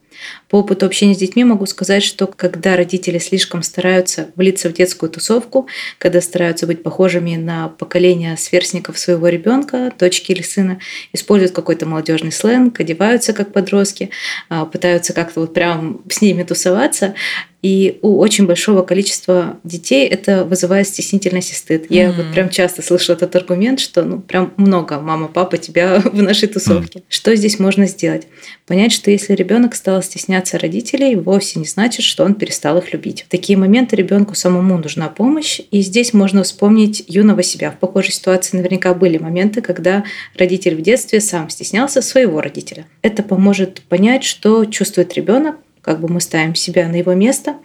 По 0.48 0.56
опыту 0.56 0.86
общения 0.86 1.14
с 1.14 1.18
детьми 1.18 1.42
могу 1.44 1.66
сказать, 1.66 2.02
что 2.02 2.26
когда 2.26 2.76
родители 2.76 3.18
слишком 3.18 3.62
стараются 3.62 4.28
влиться 4.36 4.68
в 4.68 4.72
детскую 4.74 5.10
тусовку, 5.10 5.66
когда 5.98 6.20
стараются 6.20 6.66
быть 6.66 6.82
похожими 6.82 7.36
на 7.36 7.68
поколение 7.68 8.36
сверстников 8.36 8.98
своего 8.98 9.28
ребенка, 9.28 9.92
дочки 9.98 10.32
или 10.32 10.42
сына, 10.42 10.78
используют 11.12 11.52
какой-то 11.52 11.86
молодежный 11.86 12.32
сленг, 12.32 12.78
одеваются 12.78 13.32
как 13.32 13.52
подростки, 13.52 14.10
а, 14.48 14.66
пытаются 14.66 15.12
как-то 15.12 15.40
вот 15.40 15.54
прям 15.54 16.02
с 16.08 16.20
ними 16.20 16.42
тусоваться, 16.42 17.14
и 17.62 17.98
у 18.02 18.18
очень 18.18 18.46
большого 18.46 18.82
количества 18.82 19.58
детей 19.64 20.06
это 20.06 20.44
вызывает 20.44 20.86
стеснительность 20.86 21.50
и 21.52 21.54
стыд. 21.54 21.86
Я 21.88 22.08
Мгм. 22.10 22.16
вот 22.18 22.32
прям 22.34 22.50
часто 22.50 22.82
слышала 22.82 23.16
этот 23.16 23.34
аргумент, 23.36 23.80
что 23.80 24.02
ну 24.04 24.20
прям 24.20 24.52
много 24.58 25.00
мама, 25.00 25.28
папа 25.28 25.56
тебя 25.56 25.98
в 26.04 26.20
нашей 26.20 26.48
тусовке. 26.48 27.02
Что 27.08 27.34
здесь 27.34 27.58
можно 27.58 27.86
сделать? 27.86 28.26
Понять, 28.66 28.92
что 28.92 29.10
если 29.10 29.32
ребенок 29.32 29.74
стал 29.74 30.02
стесняться 30.02 30.33
родителей, 30.58 31.16
вовсе 31.16 31.58
не 31.58 31.66
значит, 31.66 32.04
что 32.04 32.24
он 32.24 32.34
перестал 32.34 32.78
их 32.78 32.92
любить. 32.92 33.22
В 33.22 33.28
такие 33.28 33.58
моменты 33.58 33.96
ребенку 33.96 34.34
самому 34.34 34.78
нужна 34.78 35.08
помощь, 35.08 35.60
и 35.70 35.80
здесь 35.80 36.12
можно 36.12 36.42
вспомнить 36.42 37.04
юного 37.06 37.42
себя. 37.42 37.70
В 37.70 37.78
похожей 37.78 38.12
ситуации 38.12 38.56
наверняка 38.56 38.94
были 38.94 39.18
моменты, 39.18 39.60
когда 39.60 40.04
родитель 40.36 40.76
в 40.76 40.82
детстве 40.82 41.20
сам 41.20 41.50
стеснялся 41.50 42.02
своего 42.02 42.40
родителя. 42.40 42.86
Это 43.02 43.22
поможет 43.22 43.82
понять, 43.82 44.24
что 44.24 44.64
чувствует 44.64 45.14
ребенок, 45.14 45.56
как 45.84 46.00
бы 46.00 46.08
мы 46.08 46.20
ставим 46.20 46.54
себя 46.54 46.88
на 46.88 46.96
его 46.96 47.14
место, 47.14 47.56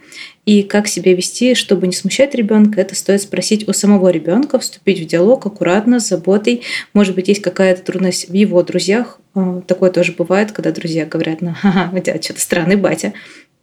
и 0.44 0.62
как 0.62 0.88
себя 0.88 1.14
вести, 1.14 1.54
чтобы 1.54 1.86
не 1.86 1.92
смущать 1.92 2.34
ребенка, 2.34 2.80
это 2.80 2.94
стоит 2.94 3.22
спросить 3.22 3.68
у 3.68 3.72
самого 3.72 4.08
ребенка, 4.08 4.58
вступить 4.58 5.00
в 5.00 5.06
диалог 5.06 5.46
аккуратно, 5.46 6.00
с 6.00 6.08
заботой. 6.08 6.62
Может 6.92 7.14
быть, 7.14 7.28
есть 7.28 7.42
какая-то 7.42 7.82
трудность 7.82 8.28
в 8.28 8.34
его 8.34 8.62
друзьях, 8.62 9.18
А, 9.34 9.60
такое 9.62 9.90
тоже 9.90 10.12
бывает, 10.12 10.52
когда 10.52 10.72
друзья 10.72 11.06
говорят, 11.06 11.40
ну, 11.40 11.54
ха-ха, 11.60 11.90
у 11.92 11.98
тебя 11.98 12.20
что-то 12.20 12.40
странный 12.40 12.76
батя, 12.76 13.12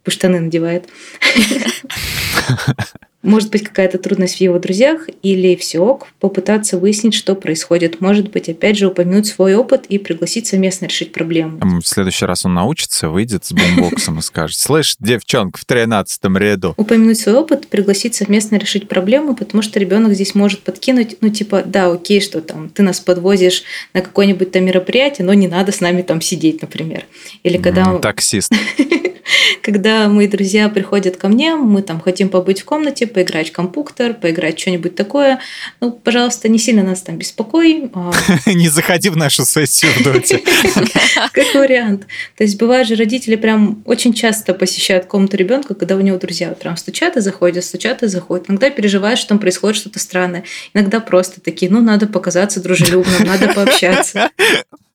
штаны 0.06 0.40
надевает. 0.40 0.88
Может 3.22 3.50
быть, 3.50 3.64
какая-то 3.64 3.98
трудность 3.98 4.36
в 4.36 4.40
его 4.40 4.60
друзьях 4.60 5.08
или 5.22 5.56
все 5.56 5.80
ок, 5.80 6.06
попытаться 6.20 6.78
выяснить, 6.78 7.14
что 7.14 7.34
происходит. 7.34 8.00
Может 8.00 8.30
быть, 8.30 8.48
опять 8.48 8.78
же, 8.78 8.86
упомянуть 8.86 9.26
свой 9.26 9.56
опыт 9.56 9.86
и 9.88 9.98
пригласить 9.98 10.46
совместно 10.46 10.86
решить 10.86 11.12
проблему. 11.12 11.58
В 11.80 11.86
следующий 11.86 12.26
раз 12.26 12.44
он 12.44 12.54
научится, 12.54 13.08
выйдет 13.08 13.44
с 13.44 13.52
бомбоксом 13.52 14.20
и 14.20 14.22
скажет, 14.22 14.56
слышь, 14.56 14.94
девчонка 15.00 15.58
в 15.58 15.64
тринадцатом 15.64 16.38
ряду. 16.38 16.74
Упомянуть 16.76 17.18
свой 17.18 17.34
опыт, 17.34 17.66
пригласить 17.66 18.14
совместно 18.14 18.54
решить 18.54 18.88
проблему, 18.88 19.34
потому 19.34 19.62
что 19.62 19.80
ребенок 19.80 20.14
здесь 20.14 20.36
может 20.36 20.60
подкинуть, 20.60 21.16
ну, 21.20 21.30
типа, 21.30 21.64
да, 21.66 21.90
окей, 21.90 22.20
что 22.20 22.40
там, 22.40 22.68
ты 22.68 22.84
нас 22.84 23.00
подвозишь 23.00 23.64
на 23.94 24.00
какое-нибудь 24.00 24.52
там 24.52 24.64
мероприятие, 24.64 25.26
но 25.26 25.34
не 25.34 25.48
надо 25.48 25.72
с 25.72 25.80
нами 25.80 26.02
там 26.02 26.20
сидеть, 26.20 26.62
например. 26.62 27.04
Или 27.42 27.58
когда... 27.58 27.98
Таксист. 27.98 28.52
Когда 29.62 30.08
мои 30.08 30.26
друзья 30.26 30.68
приходят 30.68 31.16
ко 31.16 31.28
мне, 31.28 31.54
мы 31.54 31.82
там 31.82 32.00
хотим 32.00 32.28
побыть 32.28 32.62
в 32.62 32.64
комнате, 32.64 33.06
поиграть 33.06 33.50
в 33.50 33.52
компьютер, 33.52 34.14
поиграть 34.14 34.58
что-нибудь 34.58 34.94
такое. 34.94 35.40
Ну, 35.80 35.92
пожалуйста, 35.92 36.48
не 36.48 36.58
сильно 36.58 36.82
нас 36.82 37.02
там 37.02 37.16
беспокой. 37.16 37.90
А 37.94 38.12
не 38.46 38.68
заходи 38.68 39.10
в 39.10 39.16
нашу 39.16 39.44
сессию 39.44 39.92
в 39.92 40.02
доте. 40.02 40.38
Как 41.32 41.54
вариант. 41.54 42.06
То 42.36 42.44
есть 42.44 42.58
бывает 42.58 42.86
же 42.86 42.94
родители 42.94 43.36
прям 43.36 43.82
очень 43.84 44.12
часто 44.12 44.54
посещают 44.54 45.06
комнату 45.06 45.36
ребенка, 45.36 45.74
когда 45.74 45.96
у 45.96 46.00
него 46.00 46.18
друзья 46.18 46.50
прям 46.50 46.76
стучат 46.76 47.16
и 47.16 47.20
заходят, 47.20 47.64
стучат 47.64 48.02
и 48.02 48.06
заходят. 48.06 48.48
Иногда 48.48 48.70
переживают, 48.70 49.18
что 49.18 49.30
там 49.30 49.38
происходит 49.38 49.76
что-то 49.76 49.98
странное. 49.98 50.44
Иногда 50.74 51.00
просто 51.00 51.40
такие, 51.40 51.70
ну, 51.70 51.80
надо 51.80 52.06
показаться 52.06 52.62
дружелюбным, 52.62 53.24
надо 53.24 53.52
пообщаться. 53.52 54.30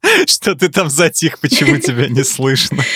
Что 0.28 0.56
ты 0.56 0.70
там 0.70 0.90
затих, 0.90 1.40
почему 1.40 1.78
тебя 1.78 2.08
не 2.08 2.24
слышно? 2.24 2.84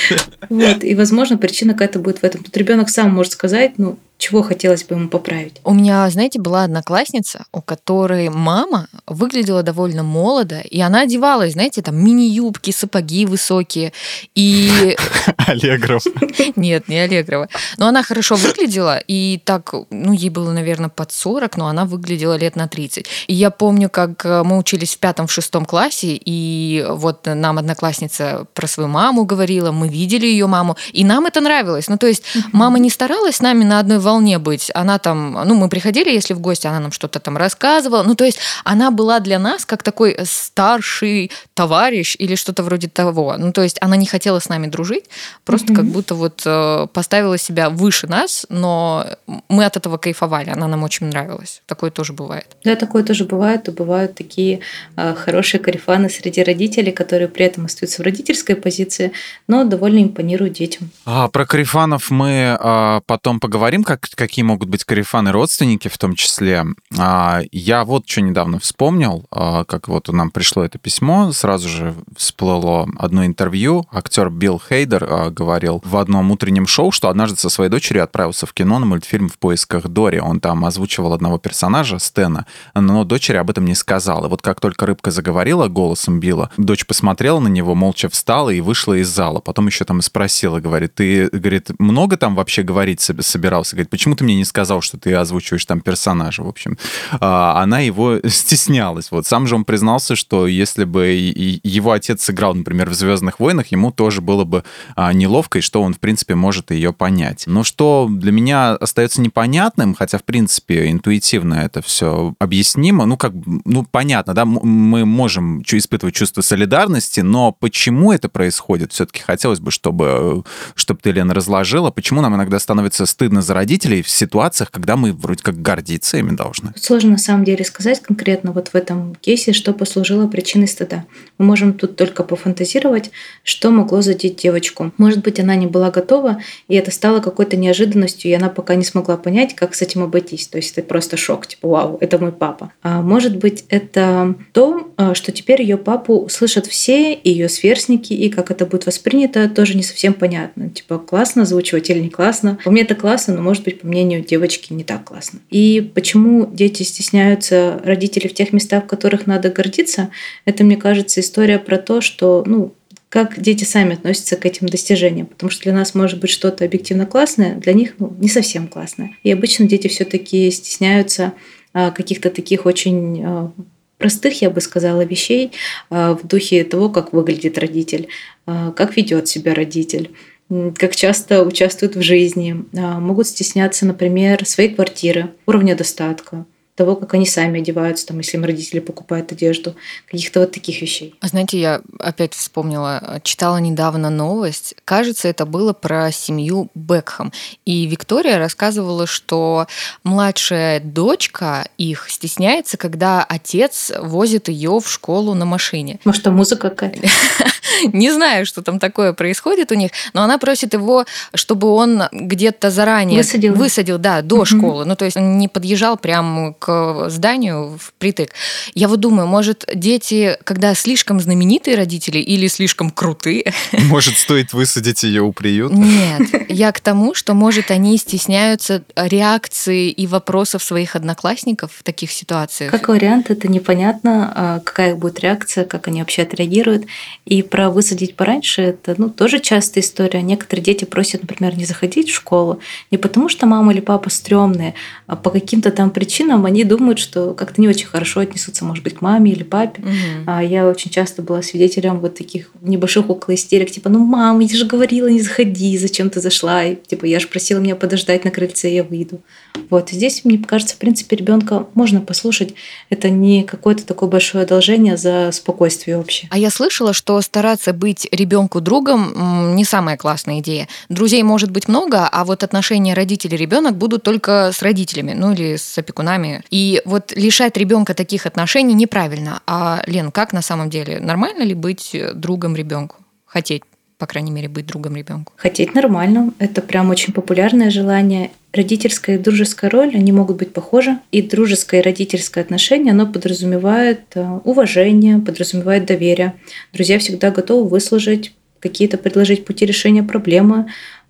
Вот, 0.50 0.84
и, 0.84 0.96
возможно, 0.96 1.38
причина 1.38 1.74
какая-то 1.74 2.00
будет 2.00 2.20
в 2.20 2.24
этом. 2.24 2.42
Тут 2.42 2.56
ребенок 2.56 2.90
сам 2.90 3.12
может 3.12 3.34
сказать, 3.34 3.74
ну, 3.78 4.00
чего 4.18 4.42
хотелось 4.42 4.84
бы 4.84 4.96
ему 4.96 5.10
поправить? 5.10 5.62
У 5.64 5.74
меня, 5.74 6.10
знаете, 6.10 6.40
была 6.40 6.64
одноклассница, 6.64 7.46
у 7.52 7.62
которой 7.62 8.30
мама 8.30 8.88
выглядела 9.06 9.64
довольно 9.64 10.04
молодо, 10.04 10.60
и 10.60 10.80
она 10.82 11.02
одевалась, 11.02 11.54
знаете, 11.54 11.82
там 11.82 11.98
мини-юбки, 12.04 12.72
сапоги 12.72 13.26
высокие, 13.26 13.94
и... 14.34 14.96
Аллегров. 15.38 16.04
Нет, 16.56 16.88
не 16.88 17.00
Аллегрова. 17.00 17.48
Но 17.78 17.88
она 17.88 18.02
хорошо 18.02 18.36
выглядела, 18.36 18.98
и 18.98 19.40
так, 19.44 19.74
ну, 19.92 20.14
ей 20.14 20.30
было, 20.30 20.52
наверное, 20.52 20.90
под 20.90 21.12
40, 21.12 21.58
но 21.58 21.68
она 21.68 21.86
выглядела 21.86 22.38
лет 22.38 22.56
на 22.56 22.68
30. 22.68 23.08
И 23.28 23.34
я 23.34 23.52
помню, 23.52 23.90
как 23.90 24.26
э, 24.26 24.44
мы 24.44 24.58
учились 24.58 24.96
в 24.96 25.00
пятом, 25.00 25.28
в 25.28 25.32
шестом 25.32 25.66
классе, 25.66 26.20
и 26.20 26.86
вот 26.90 27.26
нам 27.26 27.60
одноклассница 27.60 28.48
про 28.54 28.68
свою 28.68 28.90
маму 28.90 29.26
говорила, 29.26 29.72
мы 29.72 29.90
видели 29.90 30.26
ее 30.26 30.48
маму, 30.48 30.76
и 30.92 31.04
нам 31.04 31.28
это 31.28 31.40
нравилось. 31.40 31.88
Ну, 31.88 31.98
то 31.98 32.08
есть 32.08 32.24
мама 32.52 32.80
не 32.80 32.90
старалась 32.90 33.36
с 33.36 33.42
нами 33.42 33.64
на 33.64 33.80
одной 33.80 34.00
волне 34.08 34.38
быть. 34.40 34.72
Она 34.74 35.00
там, 35.00 35.38
ну, 35.46 35.56
мы 35.56 35.70
приходили, 35.70 36.10
если 36.10 36.34
в 36.34 36.40
гости, 36.40 36.68
она 36.68 36.80
нам 36.80 36.92
что-то 36.92 37.20
там 37.20 37.38
рассказывала. 37.38 38.04
Ну, 38.04 38.16
то 38.16 38.24
есть 38.24 38.40
она 38.64 38.92
была 38.92 39.20
для 39.20 39.40
нас 39.40 39.66
как 39.66 39.84
такой 39.84 40.18
старший 40.24 41.32
товарищ 41.54 42.16
или 42.20 42.36
что-то 42.36 42.64
вроде 42.64 42.88
того. 42.88 43.36
Ну, 43.38 43.52
то 43.52 43.64
есть 43.64 43.78
она 43.82 43.98
не 43.98 44.06
хотела 44.06 44.40
с 44.40 44.50
нами 44.50 44.68
дружить, 44.68 45.06
просто 45.44 45.68
mm-hmm. 45.68 45.76
как 45.76 45.86
будто 45.86 46.16
вот 46.16 46.42
э, 46.46 46.88
поставила 46.94 47.38
себя 47.38 47.70
выше 47.70 48.08
нас, 48.08 48.46
но 48.50 49.06
мы 49.50 49.66
от 49.66 49.78
этого 49.78 49.98
кайфовали, 49.98 50.52
она 50.52 50.68
нам 50.68 50.84
очень 50.84 51.08
нравилась. 51.08 51.62
Такое 51.66 51.92
тоже 51.92 52.14
бывает. 52.14 52.46
Да, 52.64 52.76
такое 52.76 53.04
тоже 53.04 53.26
бывает. 53.26 53.68
И 53.68 53.72
бывают 53.72 54.16
такие 54.16 54.60
э, 54.96 55.16
хорошие 55.16 55.60
карифаны 55.60 56.10
среди 56.10 56.44
родителей, 56.44 56.92
которые 56.92 57.28
при 57.28 57.46
этом 57.46 57.66
остаются 57.66 58.02
в 58.02 58.06
родительской 58.06 58.56
позиции, 58.56 59.12
но 59.48 59.64
довольно 59.64 60.02
импонируют 60.02 60.54
детям. 60.54 60.90
А, 61.06 61.28
про 61.28 61.46
карифанов 61.46 62.10
мы 62.10 62.58
э, 62.60 63.02
потом 63.06 63.40
поговорим, 63.40 63.84
как 63.84 63.97
как, 63.98 64.10
какие 64.16 64.44
могут 64.44 64.70
быть 64.70 64.84
карифаны 64.84 65.32
родственники 65.32 65.88
в 65.88 65.98
том 65.98 66.16
числе. 66.16 66.66
А, 66.98 67.42
я 67.52 67.84
вот 67.84 68.08
что 68.08 68.22
недавно 68.22 68.60
вспомнил, 68.60 69.26
а, 69.32 69.64
как 69.66 69.88
вот 69.88 70.08
нам 70.10 70.32
пришло 70.32 70.64
это 70.64 70.80
письмо, 70.80 71.32
сразу 71.32 71.68
же 71.68 71.96
всплыло 72.16 72.88
одно 72.98 73.26
интервью. 73.26 73.88
Актер 73.92 74.30
Билл 74.30 74.62
Хейдер 74.70 75.08
а, 75.10 75.30
говорил 75.30 75.82
в 75.86 75.98
одном 75.98 76.32
утреннем 76.32 76.68
шоу, 76.68 76.92
что 76.92 77.10
однажды 77.10 77.38
со 77.38 77.50
своей 77.50 77.70
дочерью 77.70 78.04
отправился 78.04 78.46
в 78.46 78.54
кино 78.54 78.80
на 78.80 78.86
мультфильм 78.86 79.30
«В 79.30 79.38
поисках 79.38 79.88
Дори». 79.88 80.20
Он 80.20 80.40
там 80.40 80.66
озвучивал 80.66 81.14
одного 81.14 81.38
персонажа, 81.38 82.00
Стена, 82.00 82.46
но 82.74 83.04
дочери 83.04 83.38
об 83.38 83.50
этом 83.50 83.66
не 83.66 83.76
сказал. 83.76 84.26
И 84.26 84.30
вот 84.30 84.42
как 84.42 84.60
только 84.60 84.86
рыбка 84.86 85.12
заговорила 85.12 85.68
голосом 85.68 86.20
Билла, 86.20 86.52
дочь 86.58 86.86
посмотрела 86.86 87.40
на 87.40 87.48
него, 87.48 87.76
молча 87.76 88.10
встала 88.10 88.50
и 88.50 88.62
вышла 88.62 88.94
из 88.94 89.08
зала. 89.08 89.40
Потом 89.40 89.68
еще 89.68 89.86
там 89.86 90.00
и 90.00 90.02
спросила, 90.02 90.60
говорит, 90.60 90.96
ты, 90.96 91.30
говорит, 91.30 91.72
много 91.80 92.18
там 92.18 92.36
вообще 92.36 92.64
говорить 92.64 93.02
собирался? 93.02 93.76
Говорит, 93.88 93.92
почему 93.92 94.16
ты 94.16 94.24
мне 94.24 94.36
не 94.36 94.46
сказал, 94.46 94.82
что 94.82 94.98
ты 94.98 95.14
озвучиваешь 95.14 95.66
там 95.66 95.82
персонажа, 95.82 96.44
в 96.44 96.48
общем. 96.48 96.78
А, 97.20 97.62
она 97.62 97.80
его 97.80 98.20
стеснялась. 98.28 99.12
Вот 99.12 99.26
сам 99.26 99.48
же 99.48 99.56
он 99.56 99.66
признался, 99.66 100.16
что 100.16 100.48
если 100.48 100.84
бы 100.84 101.08
его 101.08 101.92
отец 101.92 102.24
сыграл, 102.24 102.54
например, 102.54 102.90
в 102.90 102.94
«Звездных 102.94 103.40
войнах», 103.40 103.68
ему 103.68 103.92
тоже 103.92 104.22
было 104.22 104.44
бы 104.44 104.64
а, 104.96 105.14
неловко, 105.14 105.60
и 105.60 105.62
что 105.62 105.82
он, 105.82 105.94
в 105.94 106.00
принципе, 106.00 106.36
может 106.36 106.72
ее 106.72 106.94
понять. 106.94 107.44
Но 107.48 107.64
что 107.64 108.08
для 108.10 108.32
меня 108.32 108.74
остается 108.74 109.22
непонятным, 109.22 109.96
хотя, 109.96 110.18
в 110.18 110.24
принципе, 110.24 110.92
интуитивно 110.92 111.56
это 111.56 111.82
все 111.82 112.34
объяснимо, 112.40 113.06
ну, 113.06 113.18
как, 113.18 113.34
ну, 113.66 113.86
понятно, 113.90 114.34
да, 114.34 114.46
мы 114.46 115.06
можем 115.06 115.62
испытывать 115.62 116.16
чувство 116.16 116.42
солидарности, 116.42 117.22
но 117.22 117.52
почему 117.52 118.12
это 118.12 118.30
происходит, 118.30 118.92
все-таки 118.92 119.22
хотелось 119.22 119.60
бы, 119.60 119.72
чтобы, 119.72 120.44
чтобы 120.76 121.00
ты, 121.02 121.12
Лена, 121.12 121.34
разложила, 121.34 121.92
почему 121.92 122.22
нам 122.22 122.36
иногда 122.36 122.60
становится 122.60 123.06
стыдно 123.06 123.42
за 123.42 123.54
родителей, 123.54 123.77
родителей 123.78 124.02
в 124.02 124.10
ситуациях, 124.10 124.72
когда 124.72 124.96
мы 124.96 125.14
вроде 125.14 125.44
как 125.44 125.62
гордиться 125.62 126.18
ими 126.18 126.36
должны? 126.36 126.74
Сложно 126.76 127.12
на 127.12 127.18
самом 127.18 127.44
деле 127.44 127.64
сказать 127.64 128.02
конкретно 128.02 128.52
вот 128.52 128.70
в 128.70 128.76
этом 128.76 129.16
кейсе, 129.22 129.54
что 129.54 129.74
послужило 129.74 130.28
причиной 130.28 130.68
стыда. 130.68 131.06
Мы 131.38 131.46
можем 131.46 131.74
тут 131.74 131.96
только 131.96 132.24
пофантазировать, 132.24 133.12
что 133.44 133.70
могло 133.70 134.02
задеть 134.02 134.38
девочку. 134.38 134.92
Может 134.98 135.24
быть, 135.24 135.40
она 135.40 135.56
не 135.56 135.68
была 135.68 135.92
готова, 135.92 136.42
и 136.68 136.76
это 136.76 136.92
стало 136.92 137.20
какой-то 137.20 137.56
неожиданностью, 137.56 138.32
и 138.32 138.34
она 138.34 138.50
пока 138.50 138.76
не 138.76 138.84
смогла 138.84 139.16
понять, 139.16 139.56
как 139.56 139.76
с 139.76 139.82
этим 139.82 140.04
обойтись. 140.04 140.48
То 140.48 140.58
есть 140.58 140.76
это 140.78 140.88
просто 140.88 141.18
шок, 141.18 141.46
типа, 141.46 141.68
вау, 141.68 141.98
это 142.02 142.18
мой 142.18 142.32
папа. 142.32 142.72
А 142.82 143.02
может 143.02 143.38
быть, 143.38 143.66
это 143.70 144.36
то, 144.54 144.92
а, 144.98 145.14
что 145.14 145.32
теперь 145.32 145.62
ее 145.62 145.78
папу 145.78 146.28
слышат 146.32 146.66
все, 146.66 147.20
ее 147.24 147.48
сверстники, 147.48 148.14
и 148.14 148.30
как 148.30 148.50
это 148.50 148.66
будет 148.66 148.88
воспринято, 148.88 149.48
тоже 149.50 149.76
не 149.76 149.84
совсем 149.84 150.14
понятно. 150.14 150.70
Типа, 150.70 150.98
классно 150.98 151.44
озвучивать 151.44 151.90
или 151.92 152.00
не 152.00 152.10
классно. 152.10 152.58
У 152.66 152.72
меня 152.72 152.84
это 152.84 152.96
классно, 152.96 153.36
но 153.36 153.42
может 153.44 153.67
быть, 153.68 153.82
по 153.82 153.88
мнению 153.88 154.24
девочки, 154.24 154.72
не 154.72 154.84
так 154.84 155.04
классно. 155.04 155.40
И 155.50 155.92
почему 155.94 156.46
дети 156.46 156.84
стесняются 156.84 157.82
родителей 157.84 158.30
в 158.30 158.34
тех 158.34 158.54
местах, 158.54 158.86
в 158.86 158.88
которых 158.88 159.28
надо 159.28 159.50
гордиться, 159.50 160.10
это, 160.46 160.64
мне 160.64 160.78
кажется, 160.78 161.20
история 161.20 161.60
про 161.60 161.78
то, 161.78 162.00
что, 162.00 162.44
ну, 162.46 162.74
как 163.10 163.40
дети 163.40 163.64
сами 163.64 163.94
относятся 163.94 164.36
к 164.36 164.46
этим 164.46 164.68
достижениям. 164.68 165.28
Потому 165.28 165.50
что 165.50 165.64
для 165.64 165.74
нас 165.74 165.96
может 165.96 166.20
быть 166.20 166.30
что-то 166.30 166.66
объективно 166.66 167.06
классное, 167.06 167.56
для 167.56 167.74
них 167.74 167.96
ну, 168.00 168.14
не 168.20 168.30
совсем 168.30 168.68
классное. 168.68 169.12
И 169.24 169.32
обычно 169.32 169.66
дети 169.68 169.88
все-таки 169.88 170.50
стесняются 170.52 171.34
а, 171.74 171.92
каких-то 171.92 172.30
таких 172.30 172.66
очень 172.66 173.24
а, 173.24 173.52
простых, 173.98 174.42
я 174.42 174.50
бы 174.50 174.62
сказала, 174.62 175.02
вещей 175.02 175.52
а, 175.90 176.16
в 176.16 176.26
духе 176.26 176.64
того, 176.64 176.90
как 176.90 177.14
выглядит 177.14 177.58
родитель, 177.58 178.08
как 178.46 178.96
ведет 178.96 179.28
себя 179.28 179.54
родитель 179.54 180.12
как 180.50 180.96
часто 180.96 181.44
участвуют 181.44 181.96
в 181.96 182.02
жизни, 182.02 182.66
а, 182.76 183.00
могут 183.00 183.28
стесняться, 183.28 183.86
например, 183.86 184.46
своей 184.46 184.74
квартиры, 184.74 185.34
уровня 185.46 185.76
достатка, 185.76 186.46
того, 186.78 186.96
как 186.96 187.16
они 187.16 187.26
сами 187.26 187.60
одеваются, 187.60 188.06
там, 188.06 188.20
если 188.20 188.38
им 188.38 188.46
родители 188.46 188.80
покупают 188.80 189.32
одежду, 189.32 189.76
каких-то 190.06 190.42
вот 190.42 190.52
таких 190.52 190.80
вещей. 190.82 191.16
А 191.20 191.28
знаете, 191.28 191.60
я 191.60 191.82
опять 192.00 192.36
вспомнила, 192.36 193.20
читала 193.24 193.58
недавно 193.58 194.12
новость. 194.12 194.76
Кажется, 194.86 195.28
это 195.28 195.48
было 195.48 195.74
про 195.74 196.12
семью 196.12 196.70
Бекхэм. 196.76 197.34
И 197.66 197.88
Виктория 197.88 198.38
рассказывала, 198.38 199.08
что 199.08 199.66
младшая 200.04 200.80
дочка 200.80 201.68
их 201.80 202.10
стесняется, 202.10 202.78
когда 202.78 203.24
отец 203.24 203.92
возит 204.00 204.48
ее 204.48 204.80
в 204.80 204.88
школу 204.88 205.34
на 205.34 205.46
машине. 205.46 206.00
Может, 206.06 206.24
там 206.24 206.36
музыка 206.36 206.70
какая-то? 206.70 207.08
Не 207.94 208.12
знаю, 208.12 208.46
что 208.46 208.62
там 208.62 208.80
такое 208.80 209.14
происходит 209.14 209.72
у 209.72 209.76
них, 209.76 209.92
но 210.14 210.24
она 210.24 210.38
просит 210.38 210.74
его, 210.74 211.06
чтобы 211.34 211.70
он 211.70 212.04
где-то 212.12 212.70
заранее 212.70 213.18
высадил, 213.18 213.54
высадил 213.56 213.98
да, 213.98 214.22
до 214.22 214.46
школы. 214.46 214.86
Ну, 214.86 214.96
то 214.96 215.06
есть 215.06 215.18
он 215.18 215.38
не 215.40 215.48
подъезжал 215.48 215.98
прямо 215.98 216.54
к 216.54 216.67
к 216.68 217.10
зданию 217.10 217.80
впритык. 217.82 218.32
Я 218.76 218.90
вот 218.90 219.00
думаю, 219.00 219.26
может, 219.26 219.64
дети, 219.74 220.38
когда 220.44 220.76
слишком 220.76 221.22
знаменитые 221.22 221.78
родители 221.78 222.18
или 222.18 222.48
слишком 222.48 222.90
крутые... 222.90 223.54
Может, 223.72 224.18
стоит 224.18 224.52
высадить 224.52 225.04
ее 225.04 225.22
у 225.22 225.32
приюта? 225.32 225.76
Нет, 225.76 226.50
я 226.50 226.74
к 226.74 226.82
тому, 226.82 227.14
что, 227.14 227.34
может, 227.34 227.72
они 227.72 227.98
стесняются 227.98 228.84
реакции 228.96 229.90
и 229.90 230.08
вопросов 230.08 230.62
своих 230.62 230.98
одноклассников 230.98 231.72
в 231.78 231.84
таких 231.84 232.12
ситуациях. 232.12 232.72
Как 232.72 232.90
вариант, 232.90 233.30
это 233.30 233.48
непонятно, 233.48 234.34
а, 234.36 234.60
какая 234.60 234.96
будет 234.96 235.22
реакция, 235.22 235.64
как 235.64 235.88
они 235.88 236.02
вообще 236.02 236.24
отреагируют. 236.24 236.86
И 237.26 237.44
про 237.44 237.70
высадить 237.70 238.16
пораньше, 238.16 238.62
это 238.62 238.96
ну, 238.98 239.10
тоже 239.10 239.40
частая 239.40 239.84
история. 239.84 240.22
Некоторые 240.22 240.66
дети 240.66 240.84
просят, 240.84 241.22
например, 241.22 241.56
не 241.56 241.66
заходить 241.66 242.10
в 242.10 242.16
школу 242.16 242.60
не 242.92 242.98
потому, 242.98 243.30
что 243.30 243.46
мама 243.46 243.72
или 243.72 243.80
папа 243.80 244.10
стрёмные, 244.10 244.74
а 245.06 245.16
по 245.16 245.30
каким-то 245.30 245.72
там 245.72 245.92
причинам 245.92 246.46
они 246.46 246.57
думают, 246.64 247.00
что 247.00 247.34
как-то 247.34 247.62
не 247.62 247.68
очень 247.68 247.88
хорошо 247.88 248.22
отнесутся, 248.22 248.66
может 248.66 248.84
быть, 248.84 248.96
к 248.96 249.02
маме 249.02 249.32
или 249.32 249.44
папе. 249.44 249.82
Угу. 249.82 250.40
Я 250.42 250.68
очень 250.68 250.92
часто 250.92 251.22
была 251.22 251.42
свидетелем 251.42 252.00
вот 252.00 252.16
таких 252.16 252.50
небольших 252.62 253.10
около 253.10 253.36
истерик, 253.36 253.72
типа, 253.72 253.90
ну, 253.90 254.00
мама, 254.00 254.44
я 254.44 254.56
же 254.56 254.66
говорила, 254.66 255.08
не 255.08 255.22
заходи, 255.22 255.78
зачем 255.78 256.10
ты 256.10 256.20
зашла? 256.22 256.64
И, 256.64 256.76
типа, 256.76 257.06
я 257.06 257.20
же 257.20 257.28
просила 257.28 257.60
меня 257.60 257.76
подождать 257.76 258.26
на 258.26 258.32
крыльце, 258.32 258.70
я 258.74 258.84
выйду. 258.84 259.22
Вот. 259.70 259.90
Здесь, 259.90 260.24
мне 260.26 260.38
кажется, 260.38 260.76
в 260.76 260.78
принципе, 260.78 261.16
ребенка 261.16 261.68
можно 261.74 262.02
послушать. 262.02 262.54
Это 262.90 263.10
не 263.10 263.44
какое-то 263.44 263.86
такое 263.86 264.10
большое 264.10 264.44
одолжение 264.44 264.98
за 264.98 265.32
спокойствие 265.32 265.98
вообще. 265.98 266.28
А 266.30 266.38
я 266.38 266.50
слышала, 266.50 266.94
что 266.94 267.20
стараться 267.22 267.74
быть 267.74 268.08
ребенку 268.12 268.62
другом 268.62 269.56
не 269.56 269.64
самая 269.64 269.98
классная 269.98 270.40
идея. 270.40 270.68
Друзей 270.90 271.24
может 271.24 271.52
быть 271.52 271.68
много, 271.68 272.08
а 272.08 272.26
вот 272.26 272.44
отношения 272.44 272.94
родителей-ребенок 272.94 273.76
будут 273.76 274.04
только 274.04 274.52
с 274.54 274.62
родителями, 274.62 275.14
ну 275.14 275.34
или 275.34 275.56
с 275.56 275.78
опекунами. 275.78 276.44
И 276.50 276.82
вот 276.86 277.12
лишать 277.16 277.58
ребенка 277.58 277.94
таких 277.94 278.26
отношений 278.26 278.74
неправильно. 278.74 279.42
А, 279.46 279.82
Лен, 279.86 280.12
как 280.12 280.34
на 280.34 280.42
самом 280.42 280.70
деле? 280.70 281.00
Нормально 281.00 281.44
ли 281.44 281.54
быть 281.54 281.96
другом 282.14 282.56
ребенку? 282.56 282.98
Хотеть 283.26 283.64
по 283.98 284.06
крайней 284.06 284.32
мере, 284.32 284.48
быть 284.48 284.68
другом 284.68 284.96
ребенку? 284.96 285.34
Хотеть 285.38 285.74
нормально. 285.74 286.32
Это 286.40 286.62
прям 286.62 286.90
очень 286.90 287.14
популярное 287.14 287.72
желание. 287.72 288.32
Родительская 288.54 289.18
и 289.18 289.20
дружеская 289.20 289.70
роль, 289.70 289.96
они 289.96 290.12
могут 290.12 290.38
быть 290.38 290.54
похожи. 290.54 290.98
И 291.12 291.22
дружеское 291.22 291.82
и 291.82 291.84
родительское 291.84 292.44
отношение, 292.44 292.92
оно 292.92 293.08
подразумевает 293.08 294.02
э, 294.16 294.40
уважение, 294.44 295.20
подразумевает 295.20 295.86
доверие. 295.86 296.34
Друзья 296.74 297.00
всегда 297.00 297.32
готовы 297.32 297.68
выслужить 297.68 298.34
какие-то 298.60 298.98
предложить 298.98 299.46
пути 299.46 299.66
решения 299.66 300.04
проблемы, 300.04 300.68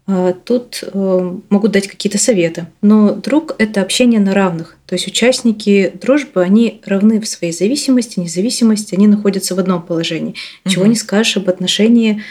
а, 0.10 0.32
тут 0.32 0.84
э, 0.84 1.38
могут 1.50 1.72
дать 1.74 1.88
какие-то 1.88 2.18
советы. 2.18 2.68
Но 2.82 3.14
друг– 3.14 3.56
это 3.58 3.82
общение 3.82 4.22
на 4.22 4.34
равных. 4.34 4.78
То 4.86 4.96
есть 4.96 5.06
участники 5.06 5.92
дружбы, 6.02 6.42
они 6.42 6.80
равны 6.86 7.20
в 7.20 7.28
своей 7.28 7.52
зависимости, 7.52 8.18
независимости, 8.18 8.96
они 8.96 9.08
находятся 9.08 9.54
в 9.54 9.60
одном 9.60 9.82
положении. 9.82 10.36
Угу. 10.64 10.74
Чего 10.74 10.86
не 10.86 10.96
скажешь 10.96 11.36
об 11.36 11.50
отношении 11.50 12.24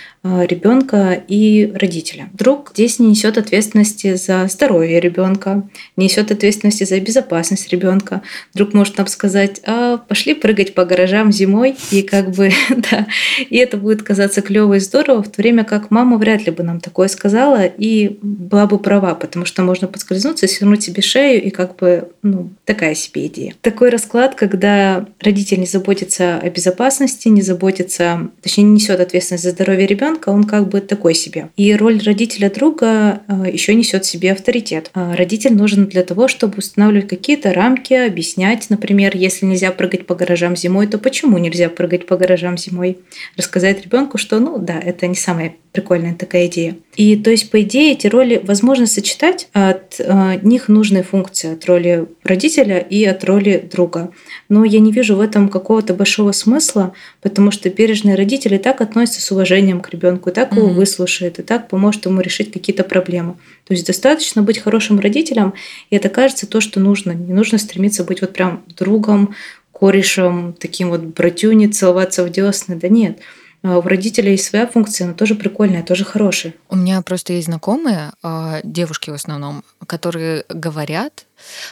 ребенка 0.46 1.22
и 1.28 1.72
родителя. 1.74 2.28
Друг 2.32 2.70
здесь 2.74 2.98
не 2.98 3.08
несет 3.08 3.38
ответственности 3.38 4.14
за 4.14 4.46
здоровье 4.48 5.00
ребенка, 5.00 5.68
не 5.96 6.04
несет 6.04 6.30
ответственности 6.30 6.84
за 6.84 7.00
безопасность 7.00 7.68
ребенка. 7.70 8.22
Друг 8.54 8.74
может 8.74 8.98
нам 8.98 9.06
сказать, 9.06 9.60
а, 9.64 9.98
пошли 9.98 10.34
прыгать 10.34 10.74
по 10.74 10.84
гаражам 10.84 11.32
зимой, 11.32 11.76
и 11.90 12.02
как 12.02 12.30
бы, 12.30 12.50
да, 12.90 13.06
и 13.38 13.56
это 13.56 13.76
будет 13.76 14.02
казаться 14.02 14.42
клево 14.42 14.74
и 14.74 14.80
здорово, 14.80 15.22
в 15.22 15.28
то 15.28 15.42
время 15.42 15.64
как 15.64 15.90
мама 15.90 16.18
вряд 16.18 16.46
ли 16.46 16.52
бы 16.52 16.62
нам 16.62 16.80
такое 16.80 17.08
сказала 17.08 17.64
и 17.64 18.18
была 18.22 18.66
бы 18.66 18.78
права, 18.78 19.14
потому 19.14 19.44
что 19.44 19.62
можно 19.62 19.88
подскользнуться, 19.88 20.46
свернуть 20.48 20.82
себе 20.82 21.02
шею 21.02 21.42
и 21.42 21.50
как 21.50 21.76
бы, 21.76 22.08
ну, 22.22 22.50
такая 22.64 22.94
себе 22.94 23.26
идея. 23.26 23.54
Такой 23.60 23.90
расклад, 23.90 24.34
когда 24.34 25.06
родитель 25.20 25.60
не 25.60 25.66
заботится 25.66 26.38
о 26.38 26.50
безопасности, 26.50 27.28
не 27.28 27.42
заботится, 27.42 28.30
точнее, 28.42 28.64
не 28.64 28.72
несет 28.72 29.00
ответственность 29.00 29.44
за 29.44 29.50
здоровье 29.50 29.86
ребенка, 30.16 30.30
он 30.30 30.44
как 30.44 30.68
бы 30.68 30.80
такой 30.80 31.14
себе. 31.14 31.48
И 31.56 31.74
роль 31.74 32.00
родителя 32.02 32.50
друга 32.50 33.22
э, 33.28 33.50
еще 33.52 33.74
несет 33.74 34.04
себе 34.04 34.32
авторитет. 34.32 34.90
А 34.94 35.14
родитель 35.16 35.54
нужен 35.54 35.86
для 35.86 36.02
того, 36.02 36.28
чтобы 36.28 36.58
устанавливать 36.58 37.08
какие-то 37.08 37.52
рамки, 37.52 37.94
объяснять, 37.94 38.70
например, 38.70 39.16
если 39.16 39.46
нельзя 39.46 39.72
прыгать 39.72 40.06
по 40.06 40.14
гаражам 40.14 40.56
зимой, 40.56 40.86
то 40.86 40.98
почему 40.98 41.38
нельзя 41.38 41.68
прыгать 41.68 42.06
по 42.06 42.16
гаражам 42.16 42.58
зимой? 42.58 42.98
Рассказать 43.36 43.84
ребенку, 43.84 44.18
что, 44.18 44.38
ну 44.40 44.58
да, 44.58 44.78
это 44.78 45.06
не 45.06 45.14
самая 45.16 45.54
прикольная 45.76 46.14
такая 46.14 46.46
идея. 46.46 46.76
И 46.96 47.16
то 47.16 47.30
есть, 47.30 47.50
по 47.50 47.60
идее, 47.60 47.92
эти 47.92 48.06
роли 48.06 48.40
возможно 48.42 48.86
сочетать. 48.86 49.48
От 49.52 49.96
э, 49.98 50.40
них 50.42 50.68
нужные 50.68 51.02
функции 51.02 51.52
от 51.52 51.66
роли 51.66 52.06
родителя 52.24 52.78
и 52.78 53.04
от 53.04 53.22
роли 53.24 53.68
друга. 53.70 54.10
Но 54.48 54.64
я 54.64 54.80
не 54.80 54.90
вижу 54.90 55.16
в 55.16 55.20
этом 55.20 55.50
какого-то 55.50 55.92
большого 55.92 56.32
смысла, 56.32 56.94
потому 57.20 57.50
что 57.50 57.68
бережный 57.68 58.14
родитель 58.14 58.54
и 58.54 58.58
так 58.58 58.80
относится 58.80 59.20
с 59.20 59.30
уважением 59.30 59.80
к 59.80 59.90
ребенку, 59.90 60.05
и 60.14 60.30
так 60.30 60.52
mm-hmm. 60.52 60.56
его 60.56 60.68
выслушает, 60.68 61.38
и 61.38 61.42
так 61.42 61.68
поможет 61.68 62.06
ему 62.06 62.20
решить 62.20 62.52
какие-то 62.52 62.84
проблемы. 62.84 63.34
То 63.66 63.74
есть 63.74 63.86
достаточно 63.86 64.42
быть 64.42 64.58
хорошим 64.58 65.00
родителем, 65.00 65.54
и 65.90 65.96
это 65.96 66.08
кажется 66.08 66.46
то, 66.46 66.60
что 66.60 66.80
нужно. 66.80 67.12
Не 67.12 67.32
нужно 67.32 67.58
стремиться 67.58 68.04
быть 68.04 68.20
вот 68.20 68.32
прям 68.32 68.64
другом, 68.68 69.34
корешем, 69.72 70.54
таким 70.58 70.90
вот 70.90 71.02
братюней, 71.02 71.68
целоваться 71.68 72.24
в 72.24 72.30
десны. 72.30 72.76
Да 72.76 72.88
нет. 72.88 73.18
А, 73.62 73.78
у 73.78 73.82
родителей 73.82 74.32
есть 74.32 74.46
своя 74.46 74.66
функция, 74.66 75.08
но 75.08 75.14
тоже 75.14 75.34
прикольная, 75.34 75.82
тоже 75.82 76.04
хорошая. 76.04 76.54
У 76.70 76.76
меня 76.76 77.02
просто 77.02 77.32
есть 77.32 77.46
знакомые, 77.46 78.12
а, 78.22 78.60
девушки 78.62 79.10
в 79.10 79.14
основном, 79.14 79.64
которые 79.86 80.44
говорят, 80.48 81.26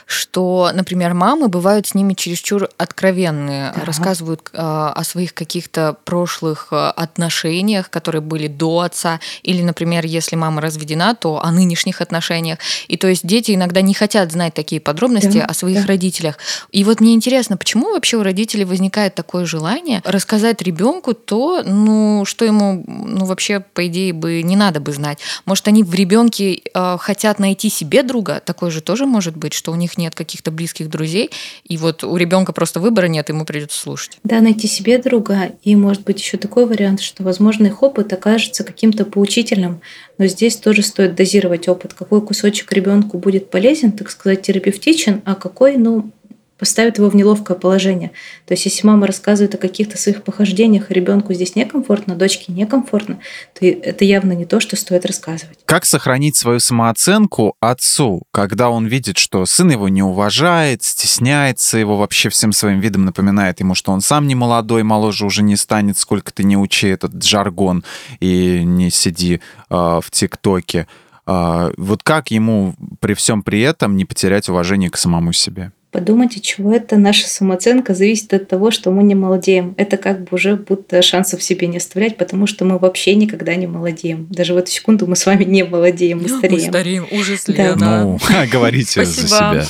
что, 0.06 0.70
например, 0.72 1.14
мамы 1.14 1.48
бывают 1.48 1.86
с 1.86 1.94
ними 1.94 2.14
чересчур 2.14 2.68
откровенные, 2.78 3.72
да. 3.74 3.84
рассказывают 3.84 4.50
э, 4.52 4.56
о 4.58 5.02
своих 5.04 5.34
каких-то 5.34 5.96
прошлых 6.04 6.68
э, 6.70 6.76
отношениях, 6.76 7.90
которые 7.90 8.22
были 8.22 8.48
до 8.48 8.80
отца, 8.80 9.20
или, 9.42 9.62
например, 9.62 10.04
если 10.04 10.36
мама 10.36 10.60
разведена, 10.60 11.14
то 11.14 11.42
о 11.42 11.50
нынешних 11.50 12.00
отношениях. 12.00 12.58
И 12.88 12.96
то 12.96 13.08
есть 13.08 13.26
дети 13.26 13.54
иногда 13.54 13.80
не 13.80 13.94
хотят 13.94 14.32
знать 14.32 14.54
такие 14.54 14.80
подробности 14.80 15.38
да, 15.38 15.46
о 15.46 15.54
своих 15.54 15.82
да. 15.82 15.88
родителях. 15.88 16.38
И 16.70 16.84
вот 16.84 17.00
мне 17.00 17.14
интересно, 17.14 17.56
почему 17.56 17.92
вообще 17.92 18.16
у 18.16 18.22
родителей 18.22 18.64
возникает 18.64 19.14
такое 19.14 19.46
желание 19.46 20.02
рассказать 20.04 20.62
ребенку 20.62 21.14
то, 21.14 21.62
ну, 21.64 22.24
что 22.24 22.44
ему, 22.44 22.84
ну, 22.86 23.24
вообще, 23.24 23.60
по 23.60 23.86
идее, 23.86 24.12
бы 24.12 24.42
не 24.42 24.56
надо 24.56 24.80
бы 24.80 24.92
знать. 24.92 25.18
Может, 25.46 25.68
они 25.68 25.82
в 25.82 25.94
ребенке 25.94 26.60
э, 26.74 26.96
хотят 26.98 27.38
найти 27.38 27.70
себе 27.70 28.02
друга, 28.02 28.40
такое 28.44 28.70
же 28.70 28.80
тоже 28.80 29.06
может 29.06 29.36
быть, 29.36 29.54
что 29.64 29.72
у 29.72 29.76
них 29.76 29.96
нет 29.96 30.14
каких-то 30.14 30.50
близких 30.50 30.90
друзей, 30.90 31.30
и 31.66 31.78
вот 31.78 32.04
у 32.04 32.14
ребенка 32.18 32.52
просто 32.52 32.80
выбора 32.80 33.06
нет, 33.06 33.30
ему 33.30 33.46
придется 33.46 33.80
слушать. 33.80 34.18
Да, 34.22 34.42
найти 34.42 34.68
себе 34.68 34.98
друга, 34.98 35.52
и 35.62 35.74
может 35.74 36.02
быть 36.02 36.20
еще 36.20 36.36
такой 36.36 36.66
вариант, 36.66 37.00
что, 37.00 37.22
возможно, 37.22 37.68
их 37.68 37.82
опыт 37.82 38.12
окажется 38.12 38.62
каким-то 38.62 39.06
поучительным, 39.06 39.80
но 40.18 40.26
здесь 40.26 40.56
тоже 40.56 40.82
стоит 40.82 41.14
дозировать 41.14 41.66
опыт, 41.66 41.94
какой 41.94 42.20
кусочек 42.20 42.70
ребенку 42.72 43.16
будет 43.16 43.48
полезен, 43.48 43.92
так 43.92 44.10
сказать, 44.10 44.42
терапевтичен, 44.42 45.22
а 45.24 45.34
какой, 45.34 45.78
ну, 45.78 46.10
поставит 46.58 46.98
его 46.98 47.08
в 47.08 47.16
неловкое 47.16 47.56
положение. 47.56 48.12
То 48.46 48.54
есть, 48.54 48.64
если 48.64 48.86
мама 48.86 49.06
рассказывает 49.06 49.54
о 49.54 49.58
каких-то 49.58 49.98
своих 49.98 50.22
похождениях, 50.22 50.90
и 50.90 50.94
ребенку 50.94 51.32
здесь 51.34 51.56
некомфортно, 51.56 52.14
дочке 52.14 52.52
некомфортно, 52.52 53.18
то 53.58 53.66
это 53.66 54.04
явно 54.04 54.32
не 54.32 54.44
то, 54.44 54.60
что 54.60 54.76
стоит 54.76 55.04
рассказывать. 55.04 55.58
Как 55.64 55.84
сохранить 55.84 56.36
свою 56.36 56.60
самооценку 56.60 57.56
отцу, 57.60 58.22
когда 58.30 58.70
он 58.70 58.86
видит, 58.86 59.18
что 59.18 59.44
сын 59.46 59.70
его 59.70 59.88
не 59.88 60.02
уважает, 60.02 60.82
стесняется 60.82 61.78
его 61.78 61.96
вообще 61.96 62.28
всем 62.28 62.52
своим 62.52 62.80
видом, 62.80 63.04
напоминает 63.04 63.60
ему, 63.60 63.74
что 63.74 63.92
он 63.92 64.00
сам 64.00 64.26
не 64.26 64.34
молодой, 64.34 64.82
моложе 64.82 65.26
уже 65.26 65.42
не 65.42 65.56
станет, 65.56 65.98
сколько 65.98 66.32
ты 66.32 66.44
не 66.44 66.56
учи 66.56 66.88
этот 66.88 67.22
жаргон 67.22 67.84
и 68.20 68.62
не 68.64 68.90
сиди 68.90 69.40
э, 69.70 69.74
в 69.74 70.04
ТикТоке. 70.10 70.86
Э, 71.26 71.72
вот 71.76 72.02
как 72.02 72.30
ему 72.30 72.74
при 73.00 73.14
всем 73.14 73.42
при 73.42 73.60
этом 73.60 73.96
не 73.96 74.04
потерять 74.04 74.48
уважение 74.48 74.90
к 74.90 74.96
самому 74.96 75.32
себе? 75.32 75.72
Подумать, 75.94 76.36
от 76.36 76.42
чего 76.42 76.72
это 76.72 76.96
наша 76.96 77.28
самооценка 77.28 77.94
зависит 77.94 78.34
от 78.34 78.48
того, 78.48 78.72
что 78.72 78.90
мы 78.90 79.04
не 79.04 79.14
молодеем. 79.14 79.76
Это 79.76 79.96
как 79.96 80.22
бы 80.22 80.28
уже 80.32 80.56
будто 80.56 81.00
шансов 81.02 81.40
себе 81.40 81.68
не 81.68 81.76
оставлять, 81.76 82.16
потому 82.16 82.48
что 82.48 82.64
мы 82.64 82.80
вообще 82.80 83.14
никогда 83.14 83.54
не 83.54 83.68
молодеем. 83.68 84.26
Даже 84.28 84.54
в 84.54 84.56
эту 84.56 84.72
секунду 84.72 85.06
мы 85.06 85.14
с 85.14 85.24
вами 85.24 85.44
не 85.44 85.62
молодеем, 85.62 86.20
мы 86.20 86.28
стареем. 86.28 86.64
Мы 86.64 86.68
стареем, 86.68 87.06
ужас, 87.12 87.44
да. 87.46 87.76
Ну, 87.76 88.18
говорите 88.52 89.04
за 89.04 89.28
себя. 89.28 89.64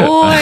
Ой. 0.00 0.36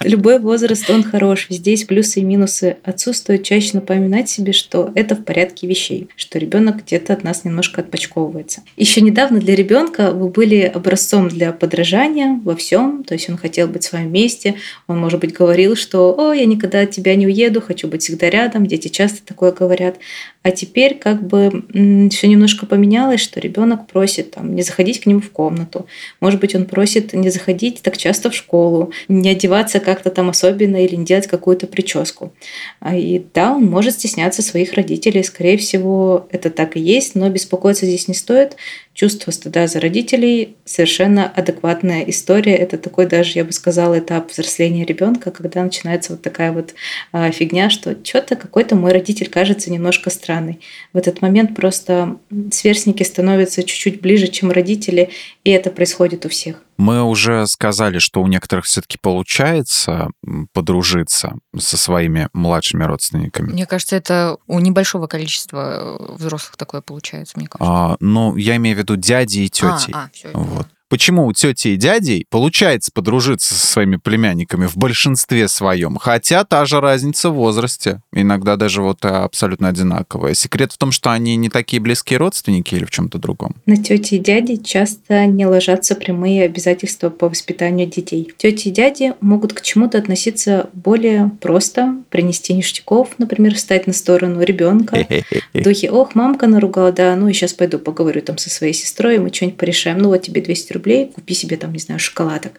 Любой 0.04 0.38
возраст, 0.38 0.88
он 0.88 1.02
хорош. 1.02 1.46
Здесь 1.50 1.84
плюсы 1.84 2.20
и 2.20 2.24
минусы. 2.24 2.76
Отцу 2.84 3.12
стоит 3.12 3.42
чаще 3.42 3.70
напоминать 3.74 4.28
себе, 4.28 4.52
что 4.52 4.92
это 4.94 5.16
в 5.16 5.24
порядке 5.24 5.66
вещей, 5.66 6.08
что 6.16 6.38
ребенок 6.38 6.84
где-то 6.84 7.12
от 7.12 7.24
нас 7.24 7.44
немножко 7.44 7.80
отпочковывается. 7.80 8.62
Еще 8.76 9.00
недавно 9.00 9.40
для 9.40 9.54
ребенка 9.54 10.12
вы 10.12 10.28
были 10.28 10.60
образцом 10.60 11.28
для 11.28 11.52
подражания 11.52 12.40
во 12.44 12.56
всем, 12.56 13.04
то 13.04 13.14
есть 13.14 13.28
он 13.28 13.36
хотел 13.36 13.68
быть 13.68 13.84
с 13.84 13.92
вами 13.92 14.08
вместе, 14.08 14.43
вместе. 14.44 14.60
Он, 14.86 14.98
может 14.98 15.20
быть, 15.20 15.32
говорил, 15.32 15.76
что 15.76 16.14
«О, 16.16 16.32
я 16.32 16.44
никогда 16.44 16.80
от 16.80 16.90
тебя 16.90 17.14
не 17.14 17.26
уеду, 17.26 17.60
хочу 17.60 17.88
быть 17.88 18.02
всегда 18.02 18.30
рядом». 18.30 18.66
Дети 18.66 18.88
часто 18.88 19.24
такое 19.24 19.52
говорят. 19.52 19.96
А 20.42 20.50
теперь 20.50 20.96
как 20.98 21.26
бы 21.26 21.64
все 22.10 22.28
немножко 22.28 22.66
поменялось, 22.66 23.20
что 23.20 23.40
ребенок 23.40 23.86
просит 23.86 24.32
там, 24.32 24.54
не 24.54 24.62
заходить 24.62 25.00
к 25.00 25.06
нему 25.06 25.20
в 25.20 25.30
комнату. 25.30 25.86
Может 26.20 26.40
быть, 26.40 26.54
он 26.54 26.66
просит 26.66 27.14
не 27.14 27.30
заходить 27.30 27.80
так 27.82 27.96
часто 27.96 28.30
в 28.30 28.34
школу, 28.34 28.92
не 29.08 29.30
одеваться 29.30 29.80
как-то 29.80 30.10
там 30.10 30.28
особенно 30.28 30.84
или 30.84 30.96
не 30.96 31.04
делать 31.04 31.26
какую-то 31.26 31.66
прическу. 31.66 32.32
А 32.80 32.94
и 32.94 33.22
да, 33.32 33.52
он 33.52 33.64
может 33.64 33.94
стесняться 33.94 34.42
своих 34.42 34.74
родителей. 34.74 35.22
Скорее 35.22 35.56
всего, 35.56 36.28
это 36.30 36.50
так 36.50 36.76
и 36.76 36.80
есть, 36.80 37.14
но 37.14 37.30
беспокоиться 37.30 37.86
здесь 37.86 38.08
не 38.08 38.14
стоит. 38.14 38.56
Чувство 38.94 39.32
стыда 39.32 39.66
за 39.66 39.80
родителей 39.80 40.56
совершенно 40.64 41.28
адекватная 41.28 42.02
история. 42.02 42.54
Это 42.54 42.78
такой 42.78 43.06
даже, 43.06 43.32
я 43.34 43.44
бы 43.44 43.50
сказала, 43.50 43.98
этап 43.98 44.30
взросления 44.30 44.84
ребенка, 44.84 45.32
когда 45.32 45.64
начинается 45.64 46.12
вот 46.12 46.22
такая 46.22 46.52
вот 46.52 46.74
а, 47.10 47.32
фигня, 47.32 47.70
что 47.70 47.96
что-то 48.04 48.36
какой-то 48.36 48.76
мой 48.76 48.92
родитель 48.92 49.28
кажется 49.28 49.72
немножко 49.72 50.10
странный. 50.10 50.60
В 50.92 50.96
этот 50.96 51.22
момент 51.22 51.56
просто 51.56 52.18
сверстники 52.52 53.02
становятся 53.02 53.64
чуть-чуть 53.64 54.00
ближе, 54.00 54.28
чем 54.28 54.52
родители, 54.52 55.10
и 55.42 55.50
это 55.50 55.70
происходит 55.70 56.24
у 56.24 56.28
всех. 56.28 56.62
Мы 56.76 57.02
уже 57.02 57.46
сказали, 57.46 57.98
что 57.98 58.22
у 58.22 58.26
некоторых 58.26 58.64
все-таки 58.64 58.98
получается 59.00 60.08
подружиться 60.52 61.34
со 61.56 61.76
своими 61.76 62.28
младшими 62.32 62.84
родственниками. 62.84 63.52
Мне 63.52 63.66
кажется, 63.66 63.96
это 63.96 64.38
у 64.46 64.58
небольшого 64.60 65.06
количества 65.06 65.98
э, 66.00 66.12
взрослых 66.14 66.56
такое 66.56 66.80
получается, 66.80 67.34
мне 67.36 67.46
кажется. 67.46 67.72
А, 67.72 67.96
ну, 68.00 68.36
я 68.36 68.56
имею 68.56 68.76
в 68.76 68.78
виду 68.80 68.96
дяди 68.96 69.40
и 69.40 69.48
тети. 69.48 69.92
А, 69.92 70.04
а, 70.04 70.10
все. 70.12 70.30
Вот 70.32 70.66
почему 70.88 71.26
у 71.26 71.32
тети 71.32 71.68
и 71.68 71.76
дядей 71.76 72.26
получается 72.30 72.90
подружиться 72.92 73.54
со 73.54 73.66
своими 73.66 73.96
племянниками 73.96 74.66
в 74.66 74.76
большинстве 74.76 75.48
своем, 75.48 75.96
хотя 75.96 76.44
та 76.44 76.66
же 76.66 76.80
разница 76.80 77.30
в 77.30 77.34
возрасте, 77.34 78.02
иногда 78.12 78.56
даже 78.56 78.82
вот 78.82 79.04
абсолютно 79.04 79.68
одинаковая. 79.68 80.34
Секрет 80.34 80.72
в 80.72 80.78
том, 80.78 80.92
что 80.92 81.10
они 81.10 81.36
не 81.36 81.48
такие 81.48 81.80
близкие 81.80 82.18
родственники 82.18 82.74
или 82.74 82.84
в 82.84 82.90
чем-то 82.90 83.18
другом. 83.18 83.56
На 83.66 83.76
тети 83.76 84.14
и 84.14 84.18
дяди 84.18 84.56
часто 84.56 85.26
не 85.26 85.46
ложатся 85.46 85.94
прямые 85.94 86.44
обязательства 86.44 87.10
по 87.10 87.28
воспитанию 87.28 87.88
детей. 87.88 88.32
Тети 88.36 88.68
и 88.68 88.70
дяди 88.70 89.14
могут 89.20 89.52
к 89.52 89.62
чему-то 89.62 89.98
относиться 89.98 90.70
более 90.72 91.30
просто, 91.40 91.96
принести 92.10 92.52
ништяков, 92.52 93.10
например, 93.18 93.54
встать 93.54 93.86
на 93.86 93.92
сторону 93.92 94.42
ребенка. 94.42 95.06
В 95.52 95.62
духе, 95.62 95.90
ох, 95.90 96.14
мамка 96.14 96.46
наругала, 96.46 96.92
да, 96.92 97.14
ну 97.16 97.28
и 97.28 97.32
сейчас 97.32 97.52
пойду 97.52 97.78
поговорю 97.78 98.20
там 98.22 98.38
со 98.38 98.50
своей 98.50 98.72
сестрой, 98.72 99.18
мы 99.18 99.32
что-нибудь 99.32 99.58
порешаем. 99.58 99.98
Ну 99.98 100.08
вот 100.08 100.22
тебе 100.22 100.40
200 100.40 100.73
рублей 100.74 101.10
купи 101.14 101.34
себе 101.34 101.56
там, 101.56 101.72
не 101.72 101.78
знаю, 101.78 101.98
шоколадок. 101.98 102.52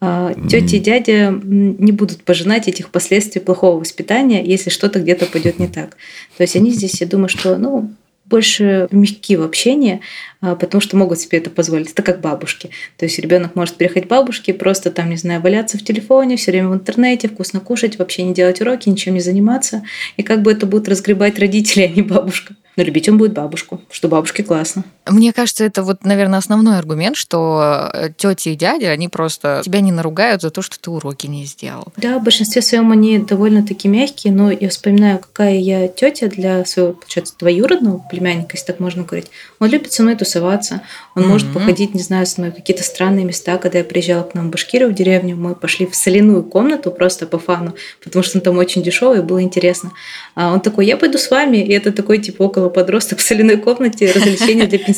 А, 0.00 0.34
Тети 0.48 0.76
и 0.76 0.80
дядя 0.80 1.30
не 1.30 1.92
будут 1.92 2.22
пожинать 2.22 2.68
этих 2.68 2.90
последствий 2.90 3.40
плохого 3.40 3.80
воспитания, 3.80 4.44
если 4.44 4.70
что-то 4.70 5.00
где-то 5.00 5.26
пойдет 5.26 5.58
не 5.58 5.68
так. 5.68 5.96
То 6.36 6.42
есть 6.42 6.56
они 6.56 6.70
здесь, 6.70 7.00
я 7.00 7.06
думаю, 7.06 7.28
что, 7.28 7.56
ну, 7.56 7.90
больше 8.26 8.88
мягкие 8.90 9.38
в 9.38 9.42
общении, 9.42 10.00
а, 10.40 10.56
потому 10.56 10.80
что 10.80 10.96
могут 10.96 11.20
себе 11.20 11.38
это 11.38 11.50
позволить. 11.50 11.92
Это 11.92 12.02
как 12.02 12.20
бабушки. 12.20 12.70
То 12.96 13.04
есть 13.04 13.18
ребенок 13.18 13.54
может 13.54 13.76
приехать 13.76 14.04
к 14.04 14.08
бабушке, 14.08 14.52
просто 14.52 14.90
там, 14.90 15.10
не 15.10 15.16
знаю, 15.16 15.40
валяться 15.40 15.78
в 15.78 15.84
телефоне, 15.84 16.36
все 16.36 16.50
время 16.50 16.68
в 16.68 16.74
интернете, 16.74 17.28
вкусно 17.28 17.60
кушать, 17.60 17.98
вообще 17.98 18.24
не 18.24 18.34
делать 18.34 18.60
уроки, 18.60 18.88
ничем 18.88 19.14
не 19.14 19.20
заниматься. 19.20 19.82
И 20.16 20.22
как 20.22 20.42
бы 20.42 20.52
это 20.52 20.66
будут 20.66 20.88
разгребать 20.88 21.38
родители, 21.38 21.82
а 21.82 21.88
не 21.88 22.02
бабушка. 22.02 22.54
Но 22.76 22.82
любить 22.82 23.08
он 23.08 23.16
будет 23.16 23.32
бабушку, 23.32 23.80
что 23.90 24.08
бабушке 24.08 24.42
классно. 24.42 24.84
Мне 25.08 25.32
кажется, 25.32 25.64
это 25.64 25.82
вот, 25.82 26.04
наверное, 26.04 26.38
основной 26.38 26.78
аргумент, 26.78 27.16
что 27.16 27.90
э, 27.92 28.10
тети 28.16 28.50
и 28.50 28.56
дяди, 28.56 28.84
они 28.84 29.08
просто 29.08 29.62
тебя 29.64 29.80
не 29.80 29.92
наругают 29.92 30.42
за 30.42 30.50
то, 30.50 30.62
что 30.62 30.78
ты 30.80 30.90
уроки 30.90 31.26
не 31.26 31.44
сделал. 31.44 31.92
Да, 31.96 32.18
в 32.18 32.24
большинстве 32.24 32.60
своем 32.60 32.90
они 32.90 33.18
довольно-таки 33.18 33.86
мягкие, 33.86 34.32
но 34.32 34.50
я 34.50 34.68
вспоминаю, 34.68 35.18
какая 35.20 35.56
я 35.56 35.86
тетя 35.86 36.26
для 36.26 36.64
своего, 36.64 36.94
получается, 36.94 37.34
двоюродного 37.38 38.02
племянника, 38.10 38.50
если 38.54 38.66
так 38.66 38.80
можно 38.80 39.04
говорить. 39.04 39.28
Он 39.60 39.68
любит 39.68 39.92
со 39.92 40.02
мной 40.02 40.16
тусоваться, 40.16 40.82
он 41.14 41.22
mm-hmm. 41.22 41.26
может 41.26 41.52
походить, 41.52 41.94
не 41.94 42.02
знаю, 42.02 42.26
со 42.26 42.40
мной 42.40 42.50
в 42.50 42.56
какие-то 42.56 42.82
странные 42.82 43.24
места. 43.24 43.58
Когда 43.58 43.78
я 43.78 43.84
приезжала 43.84 44.24
к 44.24 44.34
нам 44.34 44.48
в 44.48 44.50
Башкирию, 44.50 44.90
в 44.90 44.94
деревню, 44.94 45.36
мы 45.36 45.54
пошли 45.54 45.86
в 45.86 45.94
соляную 45.94 46.42
комнату 46.42 46.90
просто 46.90 47.26
по 47.26 47.38
фану, 47.38 47.74
потому 48.02 48.22
что 48.24 48.38
он 48.38 48.42
там 48.42 48.58
очень 48.58 48.82
дешевый, 48.82 49.22
было 49.22 49.40
интересно. 49.40 49.92
А 50.34 50.52
он 50.52 50.60
такой, 50.60 50.86
я 50.86 50.96
пойду 50.96 51.16
с 51.18 51.30
вами, 51.30 51.58
и 51.58 51.72
это 51.72 51.92
такой, 51.92 52.18
типа, 52.18 52.42
около 52.42 52.68
подросток 52.68 53.20
в 53.20 53.22
соляной 53.22 53.56
комнате, 53.56 54.10
развлечения 54.10 54.66
для 54.66 54.78
пенсионеров. 54.78 54.95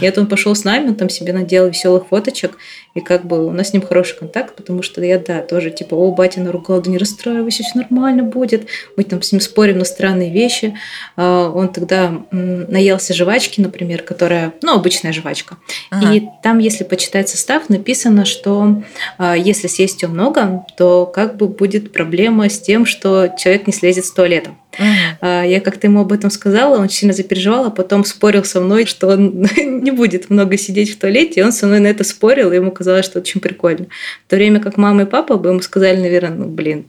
И 0.00 0.04
это 0.04 0.20
он 0.20 0.26
пошел 0.26 0.54
с 0.54 0.64
нами, 0.64 0.88
он 0.88 0.94
там 0.94 1.08
себе 1.08 1.32
наделал 1.32 1.68
веселых 1.68 2.08
фоточек, 2.08 2.58
и 2.94 3.00
как 3.00 3.24
бы 3.24 3.46
у 3.46 3.50
нас 3.52 3.70
с 3.70 3.72
ним 3.72 3.82
хороший 3.82 4.18
контакт, 4.18 4.54
потому 4.54 4.82
что 4.82 5.02
я, 5.02 5.18
да, 5.18 5.40
тоже 5.40 5.70
типа, 5.70 5.94
о, 5.94 6.12
батя 6.12 6.40
наругал, 6.40 6.82
да 6.82 6.90
не 6.90 6.98
расстраивайся, 6.98 7.62
все 7.62 7.78
нормально 7.78 8.22
будет. 8.22 8.66
Мы 8.96 9.04
там 9.04 9.22
с 9.22 9.32
ним 9.32 9.40
спорим 9.40 9.78
на 9.78 9.84
странные 9.84 10.30
вещи. 10.30 10.76
А, 11.16 11.50
он 11.50 11.72
тогда 11.72 12.22
наелся 12.30 13.14
жвачки, 13.14 13.60
например, 13.60 14.02
которая, 14.02 14.52
ну, 14.62 14.74
обычная 14.74 15.12
жвачка. 15.12 15.56
Ага. 15.90 16.12
И 16.12 16.28
там, 16.42 16.58
если 16.58 16.84
почитать 16.84 17.28
состав, 17.28 17.70
написано, 17.70 18.26
что 18.26 18.82
а, 19.16 19.36
если 19.36 19.68
съесть 19.68 20.02
ее 20.02 20.08
много, 20.08 20.66
то 20.76 21.06
как 21.06 21.36
бы 21.36 21.48
будет 21.48 21.92
проблема 21.92 22.48
с 22.50 22.60
тем, 22.60 22.84
что 22.84 23.34
человек 23.38 23.66
не 23.66 23.72
слезет 23.72 24.04
с 24.04 24.12
туалета. 24.12 24.50
Uh-huh. 24.78 25.48
Я 25.48 25.60
как-то 25.60 25.86
ему 25.86 26.00
об 26.00 26.12
этом 26.12 26.30
сказала, 26.30 26.78
он 26.78 26.88
сильно 26.88 27.12
запереживал, 27.12 27.66
а 27.66 27.70
потом 27.70 28.04
спорил 28.04 28.44
со 28.44 28.60
мной, 28.60 28.86
что 28.86 29.08
он 29.08 29.46
не 29.56 29.90
будет 29.90 30.30
много 30.30 30.56
сидеть 30.56 30.94
в 30.94 30.98
туалете, 30.98 31.40
и 31.40 31.42
он 31.42 31.52
со 31.52 31.66
мной 31.66 31.80
на 31.80 31.88
это 31.88 32.04
спорил, 32.04 32.52
и 32.52 32.56
ему 32.56 32.70
казалось, 32.70 33.04
что 33.04 33.18
это 33.18 33.28
очень 33.28 33.40
прикольно. 33.40 33.86
В 34.26 34.30
то 34.30 34.36
время 34.36 34.60
как 34.60 34.76
мама 34.76 35.02
и 35.02 35.06
папа 35.06 35.36
бы 35.36 35.50
ему 35.50 35.60
сказали, 35.60 36.00
наверное, 36.00 36.36
ну, 36.36 36.46
блин, 36.46 36.86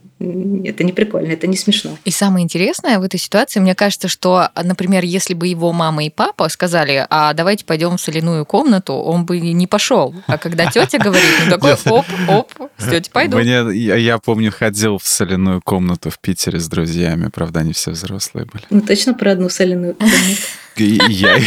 это 0.64 0.84
не 0.84 0.92
прикольно, 0.92 1.32
это 1.32 1.46
не 1.46 1.56
смешно. 1.56 1.98
И 2.04 2.10
самое 2.10 2.44
интересное 2.44 2.98
в 2.98 3.02
этой 3.02 3.18
ситуации, 3.18 3.60
мне 3.60 3.74
кажется, 3.74 4.08
что, 4.08 4.48
например, 4.62 5.04
если 5.04 5.34
бы 5.34 5.46
его 5.46 5.72
мама 5.72 6.04
и 6.04 6.10
папа 6.10 6.48
сказали, 6.48 7.06
а 7.10 7.32
давайте 7.34 7.64
пойдем 7.64 7.96
в 7.96 8.00
соляную 8.00 8.46
комнату, 8.46 8.94
он 8.94 9.26
бы 9.26 9.38
не 9.40 9.66
пошел. 9.66 10.14
А 10.26 10.38
когда 10.38 10.70
тетя 10.70 10.98
говорит, 10.98 11.26
ну 11.44 11.50
такой 11.50 11.74
оп, 11.84 12.06
оп, 12.28 12.70
с 12.78 12.84
тетей 12.84 13.10
пойду. 13.12 13.38
Мне, 13.38 13.64
я, 13.76 13.96
я 13.96 14.18
помню, 14.18 14.52
ходил 14.52 14.98
в 14.98 15.06
соляную 15.06 15.60
комнату 15.62 16.10
в 16.10 16.18
Питере 16.18 16.58
с 16.58 16.68
друзьями, 16.68 17.28
правда, 17.32 17.60
они 17.60 17.73
все 17.74 17.90
взрослые 17.90 18.46
были. 18.46 18.64
Ну 18.70 18.80
точно 18.80 19.14
про 19.14 19.32
одну 19.32 19.48
соляную 19.48 19.94
комнату. 19.94 20.18
Я, 20.76 21.38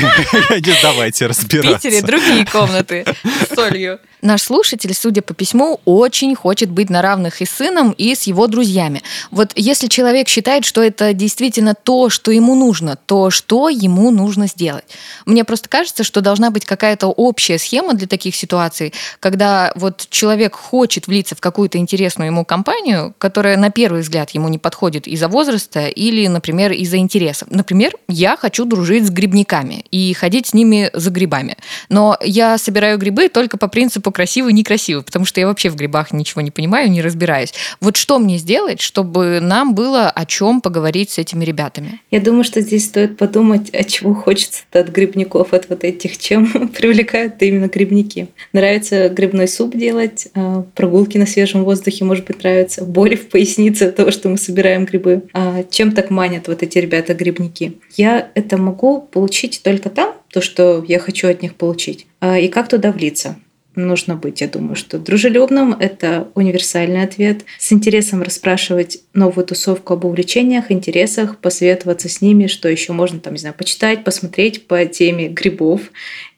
давайте 0.81 1.27
разбираться. 1.27 1.79
В 1.79 1.81
Питере 1.81 2.01
другие 2.01 2.45
комнаты 2.45 3.05
с 3.49 3.55
солью. 3.55 3.99
Наш 4.21 4.41
слушатель, 4.41 4.93
судя 4.95 5.21
по 5.21 5.35
письму, 5.35 5.79
очень 5.85 6.33
хочет 6.35 6.71
быть 6.71 6.89
на 6.89 7.03
равных 7.03 7.41
и 7.41 7.45
с 7.45 7.51
сыном, 7.51 7.91
и 7.91 8.15
с 8.15 8.23
его 8.23 8.47
друзьями. 8.47 9.03
Вот 9.29 9.51
если 9.55 9.87
человек 9.87 10.27
считает, 10.27 10.65
что 10.65 10.81
это 10.81 11.13
действительно 11.13 11.75
то, 11.75 12.09
что 12.09 12.31
ему 12.31 12.55
нужно, 12.55 12.95
то 12.95 13.29
что 13.29 13.69
ему 13.69 14.09
нужно 14.09 14.47
сделать? 14.47 14.85
Мне 15.25 15.43
просто 15.43 15.69
кажется, 15.69 16.03
что 16.03 16.21
должна 16.21 16.49
быть 16.49 16.65
какая-то 16.65 17.07
общая 17.07 17.59
схема 17.59 17.93
для 17.93 18.07
таких 18.07 18.35
ситуаций, 18.35 18.91
когда 19.19 19.71
вот 19.75 20.07
человек 20.09 20.55
хочет 20.55 21.05
влиться 21.05 21.35
в 21.35 21.39
какую-то 21.39 21.77
интересную 21.77 22.27
ему 22.27 22.43
компанию, 22.43 23.13
которая 23.19 23.55
на 23.55 23.69
первый 23.69 24.01
взгляд 24.01 24.31
ему 24.31 24.47
не 24.47 24.57
подходит 24.57 25.07
из-за 25.07 25.27
возраста 25.27 25.87
или, 25.87 26.25
например, 26.25 26.71
из-за 26.71 26.97
интересов. 26.97 27.49
Например, 27.51 27.93
я 28.07 28.35
хочу 28.35 28.65
дружить 28.65 29.05
с 29.05 29.11
грибниками 29.11 29.85
и 29.91 30.13
ходить 30.13 30.47
с 30.47 30.53
ними 30.55 30.89
за 30.93 31.11
грибами. 31.11 31.55
Но 31.89 32.17
я 32.21 32.57
собираю 32.57 32.97
грибы 32.97 33.29
только 33.29 33.57
по 33.57 33.67
принципу 33.67 34.06
по 34.07 34.11
красивый, 34.11 34.53
некрасивый, 34.53 35.03
потому 35.03 35.25
что 35.25 35.41
я 35.41 35.47
вообще 35.47 35.69
в 35.69 35.75
грибах 35.75 36.13
ничего 36.13 36.39
не 36.39 36.49
понимаю, 36.49 36.89
не 36.89 37.01
разбираюсь. 37.01 37.53
Вот 37.81 37.97
что 37.97 38.19
мне 38.19 38.37
сделать, 38.37 38.79
чтобы 38.79 39.41
нам 39.41 39.75
было 39.75 40.09
о 40.09 40.25
чем 40.25 40.61
поговорить 40.61 41.09
с 41.09 41.17
этими 41.17 41.43
ребятами? 41.43 41.99
Я 42.09 42.21
думаю, 42.21 42.45
что 42.45 42.61
здесь 42.61 42.85
стоит 42.85 43.17
подумать, 43.17 43.69
от 43.71 43.87
чего 43.89 44.13
хочется 44.13 44.63
от 44.71 44.87
грибников, 44.87 45.51
от 45.51 45.67
вот 45.67 45.83
этих, 45.83 46.17
чем 46.19 46.69
привлекают 46.73 47.33
именно 47.41 47.67
грибники. 47.67 48.29
Нравится 48.53 49.09
грибной 49.09 49.49
суп 49.49 49.75
делать, 49.75 50.29
а, 50.33 50.63
прогулки 50.73 51.17
на 51.17 51.25
свежем 51.25 51.65
воздухе, 51.65 52.05
может 52.05 52.25
быть, 52.25 52.41
нравится, 52.41 52.85
боли 52.85 53.17
в 53.17 53.27
пояснице 53.27 53.89
от 53.89 53.97
того, 53.97 54.11
что 54.11 54.29
мы 54.29 54.37
собираем 54.37 54.85
грибы. 54.85 55.23
А 55.33 55.65
чем 55.69 55.91
так 55.91 56.11
манят 56.11 56.47
вот 56.47 56.63
эти 56.63 56.77
ребята-грибники? 56.77 57.77
Я 57.97 58.31
это 58.35 58.55
могу 58.55 59.01
получить 59.01 59.59
только 59.65 59.89
там, 59.89 60.13
то, 60.31 60.39
что 60.39 60.85
я 60.87 60.97
хочу 60.97 61.27
от 61.27 61.41
них 61.41 61.55
получить, 61.55 62.07
а, 62.21 62.39
и 62.39 62.47
как 62.47 62.69
туда 62.69 62.93
влиться 62.93 63.35
нужно 63.77 64.15
быть, 64.15 64.41
я 64.41 64.47
думаю, 64.47 64.75
что 64.75 64.97
дружелюбным– 64.99 65.73
это 65.79 66.27
универсальный 66.35 67.03
ответ. 67.03 67.45
С 67.59 67.71
интересом 67.71 68.23
расспрашивать 68.23 68.99
новую 69.13 69.45
тусовку 69.45 69.93
об 69.93 70.05
увлечениях, 70.05 70.71
интересах, 70.71 71.37
посоветоваться 71.37 72.09
с 72.09 72.21
ними, 72.21 72.47
что 72.47 72.67
еще 72.67 72.93
можно 72.93 73.19
там, 73.19 73.33
не 73.33 73.39
знаю, 73.39 73.55
почитать, 73.55 74.03
посмотреть 74.03 74.67
по 74.67 74.85
теме 74.85 75.29
грибов 75.29 75.81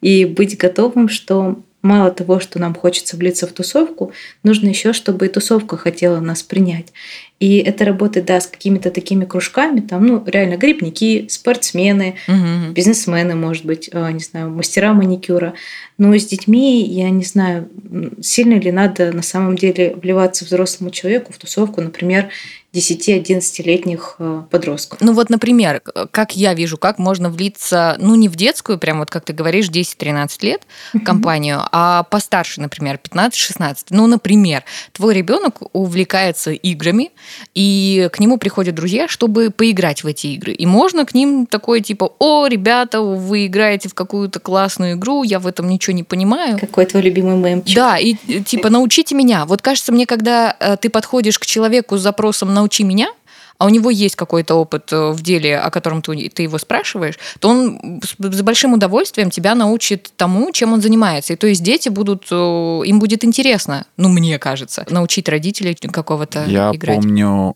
и 0.01 0.25
быть 0.25 0.57
готовым, 0.57 1.09
что 1.09 1.63
мало 1.81 2.11
того, 2.11 2.39
что 2.39 2.59
нам 2.59 2.75
хочется 2.75 3.15
влиться 3.17 3.47
в 3.47 3.51
тусовку, 3.51 4.11
нужно 4.43 4.67
еще, 4.67 4.93
чтобы 4.93 5.25
и 5.25 5.29
тусовка 5.29 5.77
хотела 5.77 6.19
нас 6.19 6.43
принять. 6.43 6.87
И 7.39 7.57
это 7.59 7.85
работает, 7.85 8.25
да, 8.25 8.41
с 8.41 8.47
какими-то 8.47 8.91
такими 8.91 9.23
кружками, 9.23 9.79
там, 9.79 10.05
ну, 10.05 10.23
реально, 10.25 10.57
грибники, 10.57 11.27
спортсмены, 11.29 12.15
угу. 12.27 12.73
бизнесмены, 12.73 13.35
может 13.35 13.65
быть, 13.65 13.89
а, 13.93 14.11
не 14.11 14.19
знаю, 14.19 14.49
мастера 14.49 14.93
маникюра. 14.93 15.53
Но 15.97 16.13
с 16.13 16.25
детьми, 16.25 16.83
я 16.83 17.09
не 17.09 17.23
знаю, 17.23 17.69
сильно 18.21 18.55
ли 18.55 18.71
надо 18.73 19.13
на 19.13 19.21
самом 19.21 19.55
деле 19.55 19.95
вливаться 19.95 20.43
взрослому 20.43 20.91
человеку 20.91 21.31
в 21.31 21.37
тусовку, 21.37 21.79
например, 21.79 22.29
10-11-летних 22.73 24.15
э, 24.19 24.43
подростков. 24.49 25.01
Ну 25.01 25.13
вот, 25.13 25.29
например, 25.29 25.81
как 26.11 26.35
я 26.35 26.53
вижу, 26.53 26.77
как 26.77 26.99
можно 26.99 27.29
влиться, 27.29 27.95
ну 27.99 28.15
не 28.15 28.29
в 28.29 28.35
детскую, 28.35 28.77
прям 28.77 28.99
вот 28.99 29.09
как 29.09 29.25
ты 29.25 29.33
говоришь, 29.33 29.69
10-13 29.69 30.29
лет 30.41 30.61
компанию, 31.03 31.61
а 31.71 32.03
постарше, 32.03 32.61
например, 32.61 32.99
15-16. 33.01 33.87
Ну, 33.89 34.07
например, 34.07 34.63
твой 34.91 35.15
ребенок 35.15 35.61
увлекается 35.73 36.51
играми, 36.51 37.11
и 37.55 38.09
к 38.11 38.19
нему 38.19 38.37
приходят 38.37 38.75
друзья, 38.75 39.07
чтобы 39.07 39.49
поиграть 39.49 40.03
в 40.03 40.07
эти 40.07 40.27
игры. 40.27 40.53
И 40.53 40.65
можно 40.65 41.05
к 41.05 41.13
ним 41.13 41.47
такое 41.47 41.79
типа, 41.79 42.13
о, 42.19 42.45
ребята, 42.47 43.01
вы 43.01 43.47
играете 43.47 43.89
в 43.89 43.93
какую-то 43.93 44.39
классную 44.39 44.93
игру, 44.93 45.23
я 45.23 45.39
в 45.39 45.47
этом 45.47 45.67
ничего 45.67 45.95
не 45.95 46.03
понимаю. 46.03 46.59
Какой 46.59 46.85
твой 46.85 47.03
любимый 47.03 47.35
мемчик? 47.37 47.75
Да, 47.75 47.97
и 47.97 48.13
типа 48.13 48.69
научите 48.69 49.15
меня. 49.15 49.45
Вот 49.45 49.61
кажется 49.61 49.91
мне, 49.91 50.05
когда 50.05 50.55
э, 50.59 50.77
ты 50.77 50.89
подходишь 50.89 51.39
к 51.39 51.45
человеку 51.45 51.97
с 51.97 52.01
запросом 52.01 52.53
научи 52.59 52.83
меня, 52.83 53.09
а 53.59 53.65
у 53.65 53.69
него 53.69 53.89
есть 53.89 54.15
какой-то 54.15 54.55
опыт 54.55 54.91
э, 54.93 55.11
в 55.11 55.21
деле, 55.21 55.57
о 55.57 55.69
котором 55.69 56.01
ты, 56.01 56.29
ты 56.29 56.43
его 56.43 56.57
спрашиваешь, 56.57 57.19
то 57.39 57.49
он 57.49 58.01
с 58.01 58.41
большим 58.41 58.73
удовольствием 58.73 59.29
тебя 59.29 59.53
научит 59.53 60.11
тому, 60.15 60.51
чем 60.53 60.73
он 60.73 60.81
занимается. 60.81 61.33
И 61.33 61.35
то 61.35 61.45
есть 61.45 61.61
дети 61.61 61.89
будут, 61.89 62.27
э, 62.31 62.35
им 62.85 62.99
будет 62.99 63.25
интересно, 63.25 63.85
ну, 63.97 64.07
мне 64.07 64.39
кажется, 64.39 64.85
научить 64.89 65.27
родителей 65.27 65.75
какого-то 65.75 66.45
Я 66.47 66.71
играть. 66.73 66.95
помню, 67.01 67.55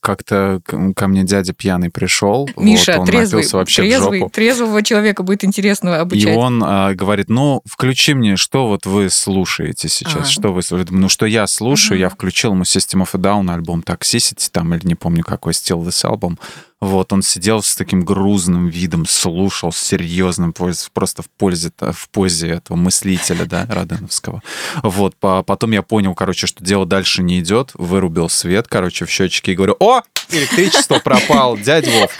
как-то 0.00 0.60
ко 0.64 1.08
мне 1.08 1.24
дядя 1.24 1.52
пьяный 1.52 1.90
пришел, 1.90 2.48
Миша, 2.56 2.92
вот, 2.92 3.00
он 3.00 3.06
трезвый, 3.06 3.48
вообще 3.52 3.82
трезвый, 3.82 4.18
в 4.18 4.22
жопу. 4.22 4.32
трезвого 4.32 4.82
человека 4.82 5.22
будет 5.22 5.44
интересно 5.44 6.00
обучать. 6.00 6.34
И 6.34 6.36
он 6.36 6.62
а, 6.64 6.94
говорит, 6.94 7.28
ну, 7.28 7.62
включи 7.66 8.14
мне, 8.14 8.36
что 8.36 8.68
вот 8.68 8.86
вы 8.86 9.10
слушаете 9.10 9.88
сейчас, 9.88 10.28
а. 10.28 10.30
что 10.30 10.52
вы 10.52 10.62
слушаете. 10.62 10.94
Ну, 10.94 11.08
что 11.08 11.26
я 11.26 11.46
слушаю, 11.46 11.96
ага. 11.96 12.02
я 12.02 12.08
включил 12.08 12.52
ему 12.52 12.62
System 12.62 13.02
of 13.02 13.08
a 13.14 13.18
Down 13.18 13.52
альбом 13.52 13.80
Toxicity, 13.80 14.48
там, 14.52 14.74
или 14.74 14.86
не 14.86 14.94
помню 14.94 15.24
какой, 15.24 15.52
Still 15.52 15.84
This 15.84 16.04
Album. 16.04 16.38
Вот, 16.86 17.12
он 17.12 17.22
сидел 17.22 17.64
с 17.64 17.74
таким 17.74 18.04
грузным 18.04 18.68
видом, 18.68 19.06
слушал 19.06 19.72
серьезным, 19.72 20.52
просто 20.52 21.22
в, 21.22 21.28
пользе, 21.30 21.72
в 21.80 22.08
позе 22.10 22.48
этого 22.50 22.76
мыслителя, 22.76 23.44
да, 23.44 23.66
Роденовского. 23.68 24.40
Вот, 24.84 25.16
по, 25.16 25.42
потом 25.42 25.72
я 25.72 25.82
понял, 25.82 26.14
короче, 26.14 26.46
что 26.46 26.62
дело 26.62 26.86
дальше 26.86 27.24
не 27.24 27.40
идет, 27.40 27.72
вырубил 27.74 28.28
свет, 28.28 28.68
короче, 28.68 29.04
в 29.04 29.10
счетчике 29.10 29.50
и 29.50 29.54
говорю, 29.56 29.74
о, 29.80 30.02
электричество 30.30 30.98
пропало, 30.98 31.56
дядя 31.58 31.90
Вов, 31.90 32.10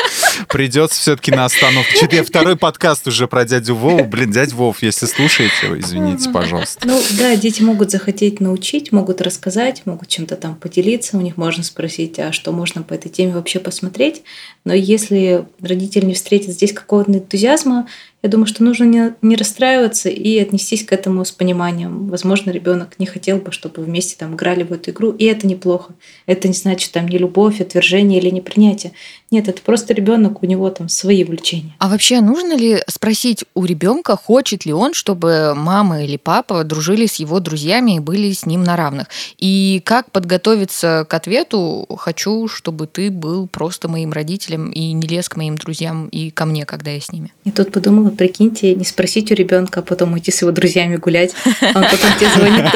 придется 0.49 1.01
все-таки 1.01 1.31
на 1.31 1.45
остановку. 1.45 1.91
Что-то 1.97 2.17
я 2.17 2.25
второй 2.25 2.57
подкаст 2.57 3.07
уже 3.07 3.27
про 3.29 3.45
дядю 3.45 3.75
Вову. 3.75 4.05
Блин, 4.05 4.31
дядя 4.31 4.55
Вов, 4.55 4.83
если 4.83 5.07
слушаете, 5.07 5.55
извините, 5.77 6.31
пожалуйста. 6.31 6.87
Ну 6.87 7.01
да, 7.19 7.37
дети 7.37 7.63
могут 7.63 7.91
захотеть 7.91 8.41
научить, 8.41 8.93
могут 8.93 9.21
рассказать, 9.21 9.83
могут 9.85 10.09
чем-то 10.09 10.37
там 10.37 10.55
поделиться. 10.55 11.17
У 11.17 11.21
них 11.21 11.37
можно 11.37 11.63
спросить, 11.63 12.19
а 12.19 12.33
что 12.33 12.53
можно 12.53 12.83
по 12.83 12.95
этой 12.95 13.09
теме 13.09 13.33
вообще 13.33 13.59
посмотреть. 13.61 14.23
Но 14.65 14.75
если 14.75 15.47
родитель 15.61 16.07
не 16.07 16.15
встретит 16.15 16.51
здесь 16.51 16.73
какого-то 16.73 17.13
энтузиазма, 17.13 17.87
я 18.27 18.31
думаю, 18.31 18.47
что 18.47 18.65
нужно 18.65 18.85
не, 18.85 19.15
не 19.23 19.37
расстраиваться 19.37 20.09
и 20.09 20.37
отнестись 20.39 20.85
к 20.85 20.93
этому 20.93 21.25
с 21.25 21.31
пониманием. 21.31 22.09
Возможно, 22.09 22.51
ребенок 22.51 22.99
не 22.99 23.07
хотел 23.07 23.39
бы, 23.39 23.53
чтобы 23.53 23.83
вместе 23.83 24.17
там 24.19 24.35
играли 24.35 24.65
в 24.65 24.73
эту 24.73 24.91
игру, 24.91 25.13
и 25.13 25.25
это 25.27 25.47
неплохо. 25.47 25.95
Это 26.27 26.49
не 26.49 26.55
значит 26.55 26.91
там 26.91 27.07
не 27.07 27.19
любовь, 27.19 27.61
отвержение 27.61 28.21
или 28.21 28.31
непринятие. 28.31 28.93
Нет, 29.31 29.49
это 29.49 29.63
просто 29.63 29.95
ребенок, 29.95 30.43
у 30.43 30.47
него 30.47 30.71
там 30.71 30.89
свои 30.89 31.25
увлечения. 31.25 31.75
А 31.79 31.89
вообще 31.89 32.21
нужно 32.21 32.57
ли 32.57 32.83
спросить 32.89 33.45
у 33.55 33.65
ребенка, 33.65 34.17
хочет 34.17 34.67
ли 34.67 34.73
он, 34.73 34.93
чтобы 34.93 35.55
мама 35.55 36.03
или 36.03 36.17
папа 36.17 36.65
дружили 36.65 37.07
с 37.07 37.17
его 37.17 37.39
друзьями 37.39 37.97
и 37.97 38.01
были 38.01 38.33
с 38.33 38.45
ним 38.45 38.65
на 38.65 38.77
равных? 38.77 39.07
И 39.39 39.83
как 39.85 40.11
подготовиться 40.11 41.07
к 41.09 41.15
ответу 41.15 41.87
«хочу, 41.97 42.49
чтобы 42.49 42.89
ты 42.89 43.11
был 43.11 43.47
просто 43.47 43.89
моим 43.89 44.13
родителем 44.13 44.71
и 44.71 44.93
не 44.93 45.07
лез 45.07 45.29
к 45.29 45.37
моим 45.37 45.57
друзьям 45.57 46.09
и 46.09 46.31
ко 46.31 46.45
мне, 46.45 46.65
когда 46.65 46.91
я 46.91 47.01
с 47.01 47.13
ними»? 47.13 47.33
И 47.45 47.51
тут 47.51 47.73
подумала, 47.73 48.11
прикиньте, 48.17 48.75
не 48.75 48.85
спросить 48.85 49.31
у 49.31 49.35
ребенка, 49.35 49.81
а 49.81 49.83
потом 49.83 50.15
уйти 50.15 50.31
с 50.31 50.43
его 50.43 50.51
друзьями 50.51 50.97
гулять. 50.97 51.35
Он 51.63 51.83
потом 51.83 52.11
тебе 52.19 52.31
звонит 52.35 52.67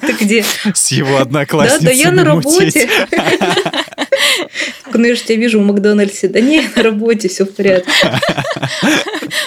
ты 0.00 0.24
где? 0.24 0.44
С 0.74 0.92
его 0.92 1.18
одноклассницами 1.18 1.84
Да, 1.84 1.90
да 1.90 1.96
я 1.96 2.10
на 2.10 2.24
работе. 2.24 2.88
Ну, 4.94 5.04
я 5.04 5.14
же 5.14 5.22
тебя 5.22 5.36
вижу 5.36 5.60
в 5.60 5.66
Макдональдсе. 5.66 6.28
Да 6.28 6.40
не, 6.40 6.62
на 6.74 6.82
работе, 6.82 7.28
все 7.28 7.44
в 7.44 7.54
порядке. 7.54 7.92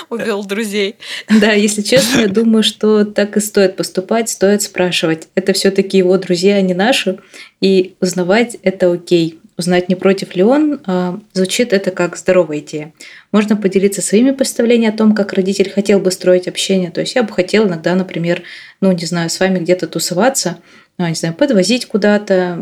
Увел 0.10 0.44
друзей. 0.44 0.96
Да, 1.28 1.54
если 1.54 1.82
честно, 1.82 2.22
я 2.22 2.28
думаю, 2.28 2.64
что 2.64 3.04
так 3.04 3.38
и 3.38 3.40
стоит 3.40 3.76
поступать, 3.76 4.30
стоит 4.30 4.62
спрашивать. 4.62 5.28
Это 5.36 5.54
все-таки 5.54 5.98
его 5.98 6.18
друзья, 6.18 6.56
а 6.56 6.62
не 6.62 6.74
наши. 6.74 7.18
И 7.62 7.96
узнавать 8.00 8.58
это 8.62 8.92
окей. 8.92 9.39
Узнать, 9.60 9.90
не 9.90 9.96
против 9.96 10.38
ли 10.38 10.42
он, 10.42 10.80
а, 10.86 11.20
звучит 11.34 11.74
это 11.74 11.92
как 11.92 12.16
здоровая 12.16 12.60
идея. 12.60 12.94
Можно 13.34 13.58
поделиться 13.58 14.02
своими 14.02 14.32
представлениями 14.32 14.94
о 14.94 14.98
том, 14.98 15.14
как 15.14 15.34
родитель 15.34 15.70
хотел 15.70 16.00
бы 16.00 16.12
строить 16.12 16.48
общение. 16.48 16.92
То 16.92 17.02
есть 17.02 17.16
я 17.16 17.24
бы 17.24 17.34
хотела 17.34 17.68
иногда, 17.68 17.94
например, 17.94 18.44
ну, 18.80 18.94
не 18.94 19.06
знаю, 19.06 19.30
с 19.30 19.38
вами 19.38 19.60
где-то 19.60 19.88
тусоваться, 19.88 20.60
ну, 20.98 21.06
не 21.10 21.14
знаю, 21.14 21.36
подвозить 21.36 21.88
куда-то, 21.88 22.58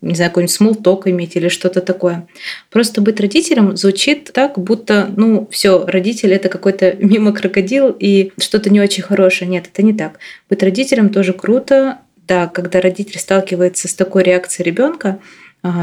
не 0.00 0.14
знаю, 0.14 0.30
какой-нибудь 0.30 0.54
смолток 0.54 1.06
иметь 1.06 1.36
или 1.36 1.48
что-то 1.48 1.82
такое. 1.82 2.26
Просто 2.70 3.02
быть 3.02 3.20
родителем 3.20 3.76
звучит 3.76 4.30
так, 4.32 4.58
будто, 4.58 5.10
ну, 5.14 5.46
все, 5.50 5.84
родитель 5.84 6.32
это 6.32 6.48
какой-то 6.48 6.96
мимо 6.98 7.32
крокодил 7.32 7.90
и 7.90 8.32
что-то 8.38 8.70
не 8.70 8.80
очень 8.80 9.02
хорошее. 9.02 9.50
Нет, 9.50 9.66
это 9.70 9.82
не 9.82 9.92
так. 9.92 10.18
Быть 10.48 10.62
родителем 10.62 11.10
тоже 11.10 11.34
круто. 11.34 11.98
Да, 12.26 12.46
когда 12.46 12.80
родитель 12.80 13.18
сталкивается 13.18 13.88
с 13.88 13.94
такой 13.94 14.22
реакцией 14.22 14.66
ребенка, 14.66 15.18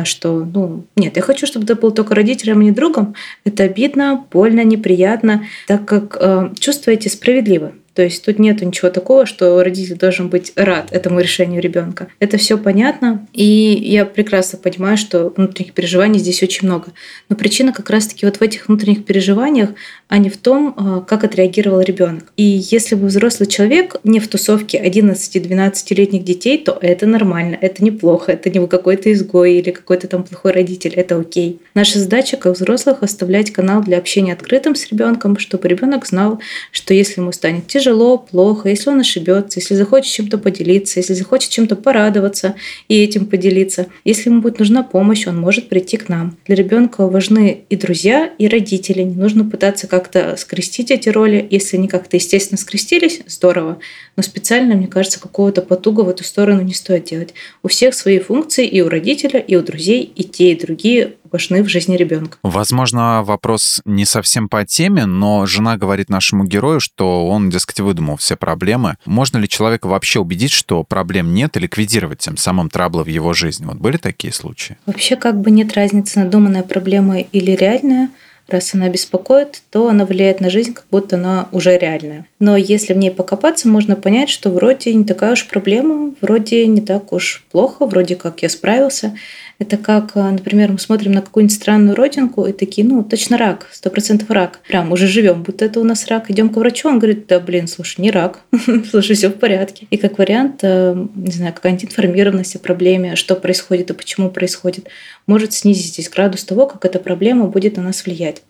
что, 0.05 0.45
ну, 0.45 0.85
нет, 0.95 1.17
я 1.17 1.21
хочу, 1.21 1.45
чтобы 1.45 1.65
ты 1.65 1.75
был 1.75 1.91
только 1.91 2.15
родителем, 2.15 2.59
а 2.59 2.63
не 2.63 2.71
другом. 2.71 3.15
Это 3.43 3.63
обидно, 3.63 4.25
больно, 4.31 4.63
неприятно, 4.63 5.45
так 5.67 5.85
как 5.85 6.17
э, 6.19 6.53
чувствуете 6.59 7.09
справедливо. 7.09 7.73
То 7.95 8.03
есть 8.03 8.25
тут 8.25 8.39
нет 8.39 8.61
ничего 8.61 8.91
такого, 8.91 9.25
что 9.25 9.63
родитель 9.63 9.95
должен 9.95 10.27
быть 10.27 10.51
рад 10.55 10.91
этому 10.91 11.21
решению 11.21 11.61
ребенка. 11.61 12.09
Это 12.19 12.37
все 12.37 12.57
понятно, 12.57 13.25
и 13.31 13.45
я 13.45 14.05
прекрасно 14.05 14.59
понимаю, 14.59 14.97
что 14.97 15.33
внутренних 15.35 15.71
переживаний 15.73 16.19
здесь 16.19 16.43
очень 16.43 16.67
много. 16.67 16.91
Но 17.29 17.37
причина 17.37 17.71
как 17.71 17.89
раз-таки 17.89 18.25
вот 18.25 18.37
в 18.37 18.41
этих 18.41 18.67
внутренних 18.67 19.05
переживаниях, 19.05 19.69
а 20.09 20.17
не 20.17 20.29
в 20.29 20.35
том, 20.37 20.75
а, 20.77 21.01
как 21.01 21.23
отреагировал 21.23 21.79
ребенок. 21.79 22.33
И 22.35 22.43
если 22.43 22.95
вы 22.95 23.07
взрослый 23.07 23.47
человек, 23.47 23.95
не 24.03 24.19
в 24.19 24.27
тусовке 24.27 24.77
11-12-летних 24.77 26.23
детей, 26.23 26.57
то 26.57 26.77
это 26.81 27.05
нормально, 27.05 27.57
это 27.59 27.83
неплохо, 27.83 28.33
это 28.33 28.49
не 28.49 28.59
вы 28.59 28.67
какой-то 28.67 29.11
изгой 29.13 29.53
или 29.53 29.71
какой-то 29.71 30.07
там 30.07 30.23
плохой 30.23 30.51
родитель, 30.51 30.93
это 30.95 31.17
окей. 31.17 31.59
Наша 31.73 31.99
задача 31.99 32.35
как 32.35 32.55
взрослых 32.55 33.03
оставлять 33.03 33.51
канал 33.51 33.81
для 33.81 33.97
общения 33.97 34.33
открытым 34.33 34.75
с 34.75 34.87
ребенком, 34.91 35.39
чтобы 35.39 35.69
ребенок 35.69 36.05
знал, 36.05 36.41
что 36.71 36.93
если 36.93 37.21
ему 37.21 37.31
станет 37.31 37.67
тяжело, 37.67 37.84
тяжело, 37.85 38.17
плохо, 38.17 38.69
если 38.69 38.89
он 38.89 38.99
ошибется, 39.01 39.59
если 39.59 39.75
захочет 39.75 40.11
чем-то 40.11 40.39
поделиться, 40.39 40.99
если 40.99 41.13
захочет 41.13 41.51
чем-то 41.51 41.75
порадоваться 41.75 42.55
и 42.87 43.03
этим 43.03 43.27
поделиться. 43.27 43.87
Если 44.03 44.29
ему 44.29 44.41
будет 44.41 44.57
нужна 44.57 44.81
помощь, 44.81 45.27
он 45.27 45.37
может 45.37 45.69
прийти 45.69 45.97
к 45.97 46.09
нам. 46.09 46.35
Для 46.45 46.55
ребенка 46.55 47.07
важны 47.07 47.65
и 47.69 47.75
друзья, 47.75 48.31
и 48.39 48.47
родители. 48.47 49.03
Не 49.03 49.13
нужно 49.13 49.47
пытаться 49.47 49.85
как-то 49.85 50.35
скрестить 50.37 50.89
эти 50.89 51.09
роли. 51.09 51.47
Если 51.51 51.77
они 51.77 51.87
как-то 51.87 52.17
естественно 52.17 52.57
скрестились, 52.57 53.21
здорово. 53.27 53.77
Но 54.17 54.23
специально, 54.23 54.73
мне 54.73 54.87
кажется, 54.87 55.19
какого-то 55.19 55.61
потуга 55.61 56.01
в 56.01 56.09
эту 56.09 56.23
сторону 56.23 56.61
не 56.61 56.73
стоит 56.73 57.05
делать. 57.05 57.35
У 57.61 57.67
всех 57.67 57.93
свои 57.93 58.17
функции 58.17 58.65
и 58.65 58.81
у 58.81 58.89
родителя, 58.89 59.39
и 59.39 59.55
у 59.55 59.61
друзей, 59.61 60.11
и 60.15 60.23
те, 60.23 60.53
и 60.53 60.59
другие 60.59 61.13
важны 61.35 61.63
в 61.63 61.67
жизни 61.67 61.97
ребенка. 61.97 62.37
Возможно, 62.43 63.21
вопрос 63.21 63.81
не 63.83 64.05
совсем 64.05 64.47
по 64.47 64.65
теме, 64.65 65.05
но 65.05 65.45
жена 65.45 65.75
говорит 65.75 66.09
нашему 66.09 66.45
герою, 66.45 66.79
что 66.79 67.27
он, 67.27 67.49
дескать, 67.49 67.81
выдумал 67.81 68.15
все 68.15 68.37
проблемы. 68.37 68.95
Можно 69.05 69.39
ли 69.39 69.49
человека 69.49 69.87
вообще 69.87 70.21
убедить, 70.21 70.53
что 70.53 70.85
проблем 70.85 71.33
нет, 71.33 71.57
и 71.57 71.59
ликвидировать 71.59 72.19
тем 72.19 72.37
самым 72.37 72.69
траблы 72.69 73.03
в 73.03 73.07
его 73.07 73.33
жизни? 73.33 73.65
Вот 73.65 73.79
были 73.79 73.97
такие 73.97 74.31
случаи? 74.31 74.77
Вообще 74.85 75.17
как 75.17 75.41
бы 75.41 75.51
нет 75.51 75.73
разницы, 75.73 76.19
надуманная 76.19 76.63
проблема 76.63 77.19
или 77.19 77.51
реальная. 77.51 78.09
Раз 78.47 78.75
она 78.75 78.89
беспокоит, 78.89 79.63
то 79.71 79.89
она 79.89 80.05
влияет 80.05 80.39
на 80.39 80.51
жизнь, 80.51 80.73
как 80.73 80.85
будто 80.91 81.15
она 81.15 81.49
уже 81.51 81.77
реальная. 81.77 82.27
Но 82.39 82.55
если 82.55 82.93
в 82.93 82.97
ней 82.97 83.09
покопаться, 83.09 83.67
можно 83.67 83.95
понять, 83.95 84.29
что 84.29 84.51
вроде 84.51 84.93
не 84.93 85.03
такая 85.03 85.33
уж 85.33 85.47
проблема, 85.47 86.13
вроде 86.21 86.67
не 86.67 86.81
так 86.81 87.11
уж 87.11 87.43
плохо, 87.51 87.87
вроде 87.87 88.15
как 88.15 88.43
я 88.43 88.49
справился. 88.49 89.17
Это 89.57 89.77
как, 89.77 90.11
э, 90.15 90.21
например, 90.21 90.71
мы 90.71 90.79
смотрим 90.79 91.13
на 91.13 91.21
какую-нибудь 91.21 91.55
странную 91.55 91.95
родинку 91.95 92.45
и 92.45 92.51
такие, 92.51 92.85
ну, 92.85 93.03
точно 93.03 93.37
рак, 93.37 93.67
сто 93.71 93.89
процентов 93.89 94.29
рак. 94.29 94.59
Прям 94.67 94.91
уже 94.91 95.07
живем, 95.07 95.43
будто 95.43 95.65
это 95.65 95.79
у 95.79 95.83
нас 95.83 96.07
рак. 96.07 96.29
Идем 96.29 96.49
к 96.49 96.57
врачу, 96.57 96.89
он 96.89 96.99
говорит, 96.99 97.27
да, 97.27 97.39
блин, 97.39 97.67
слушай, 97.67 98.01
не 98.01 98.11
рак, 98.11 98.41
слушай, 98.89 99.15
все 99.15 99.29
в 99.29 99.35
порядке. 99.35 99.87
И 99.91 99.97
как 99.97 100.17
вариант, 100.17 100.59
э, 100.63 100.95
не 101.15 101.31
знаю, 101.31 101.53
какая-нибудь 101.53 101.85
информированность 101.85 102.55
о 102.55 102.59
проблеме, 102.59 103.15
что 103.15 103.35
происходит 103.35 103.91
и 103.91 103.93
почему 103.93 104.29
происходит, 104.29 104.87
может 105.27 105.53
снизить 105.53 105.93
здесь 105.93 106.09
градус 106.09 106.43
того, 106.43 106.67
как 106.67 106.83
эта 106.85 106.99
проблема 106.99 107.47
будет 107.47 107.77
на 107.77 107.83
нас 107.83 108.05
влиять 108.05 108.41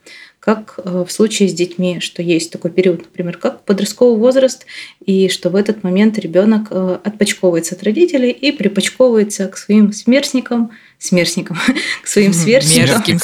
как 0.46 0.76
э, 0.78 1.04
в 1.06 1.12
случае 1.12 1.50
с 1.50 1.54
детьми, 1.54 2.00
что 2.00 2.22
есть 2.22 2.52
такой 2.52 2.70
период, 2.70 3.00
например, 3.00 3.38
как 3.38 3.64
подростковый 3.64 4.20
возраст, 4.20 4.68
и 5.04 5.28
что 5.28 5.50
в 5.50 5.56
этот 5.56 5.84
момент 5.84 6.20
ребенок 6.20 6.68
э, 6.70 7.00
отпочковывается 7.04 7.74
от 7.74 7.82
родителей 7.82 8.30
и 8.30 8.52
припочковывается 8.52 9.48
к 9.48 9.58
своим 9.58 9.92
сверстникам, 9.92 10.70
сверстникам, 11.00 11.58
к 12.04 12.08
своим 12.08 12.32
сверстникам. 12.32 12.86
Мерзким. 12.86 13.20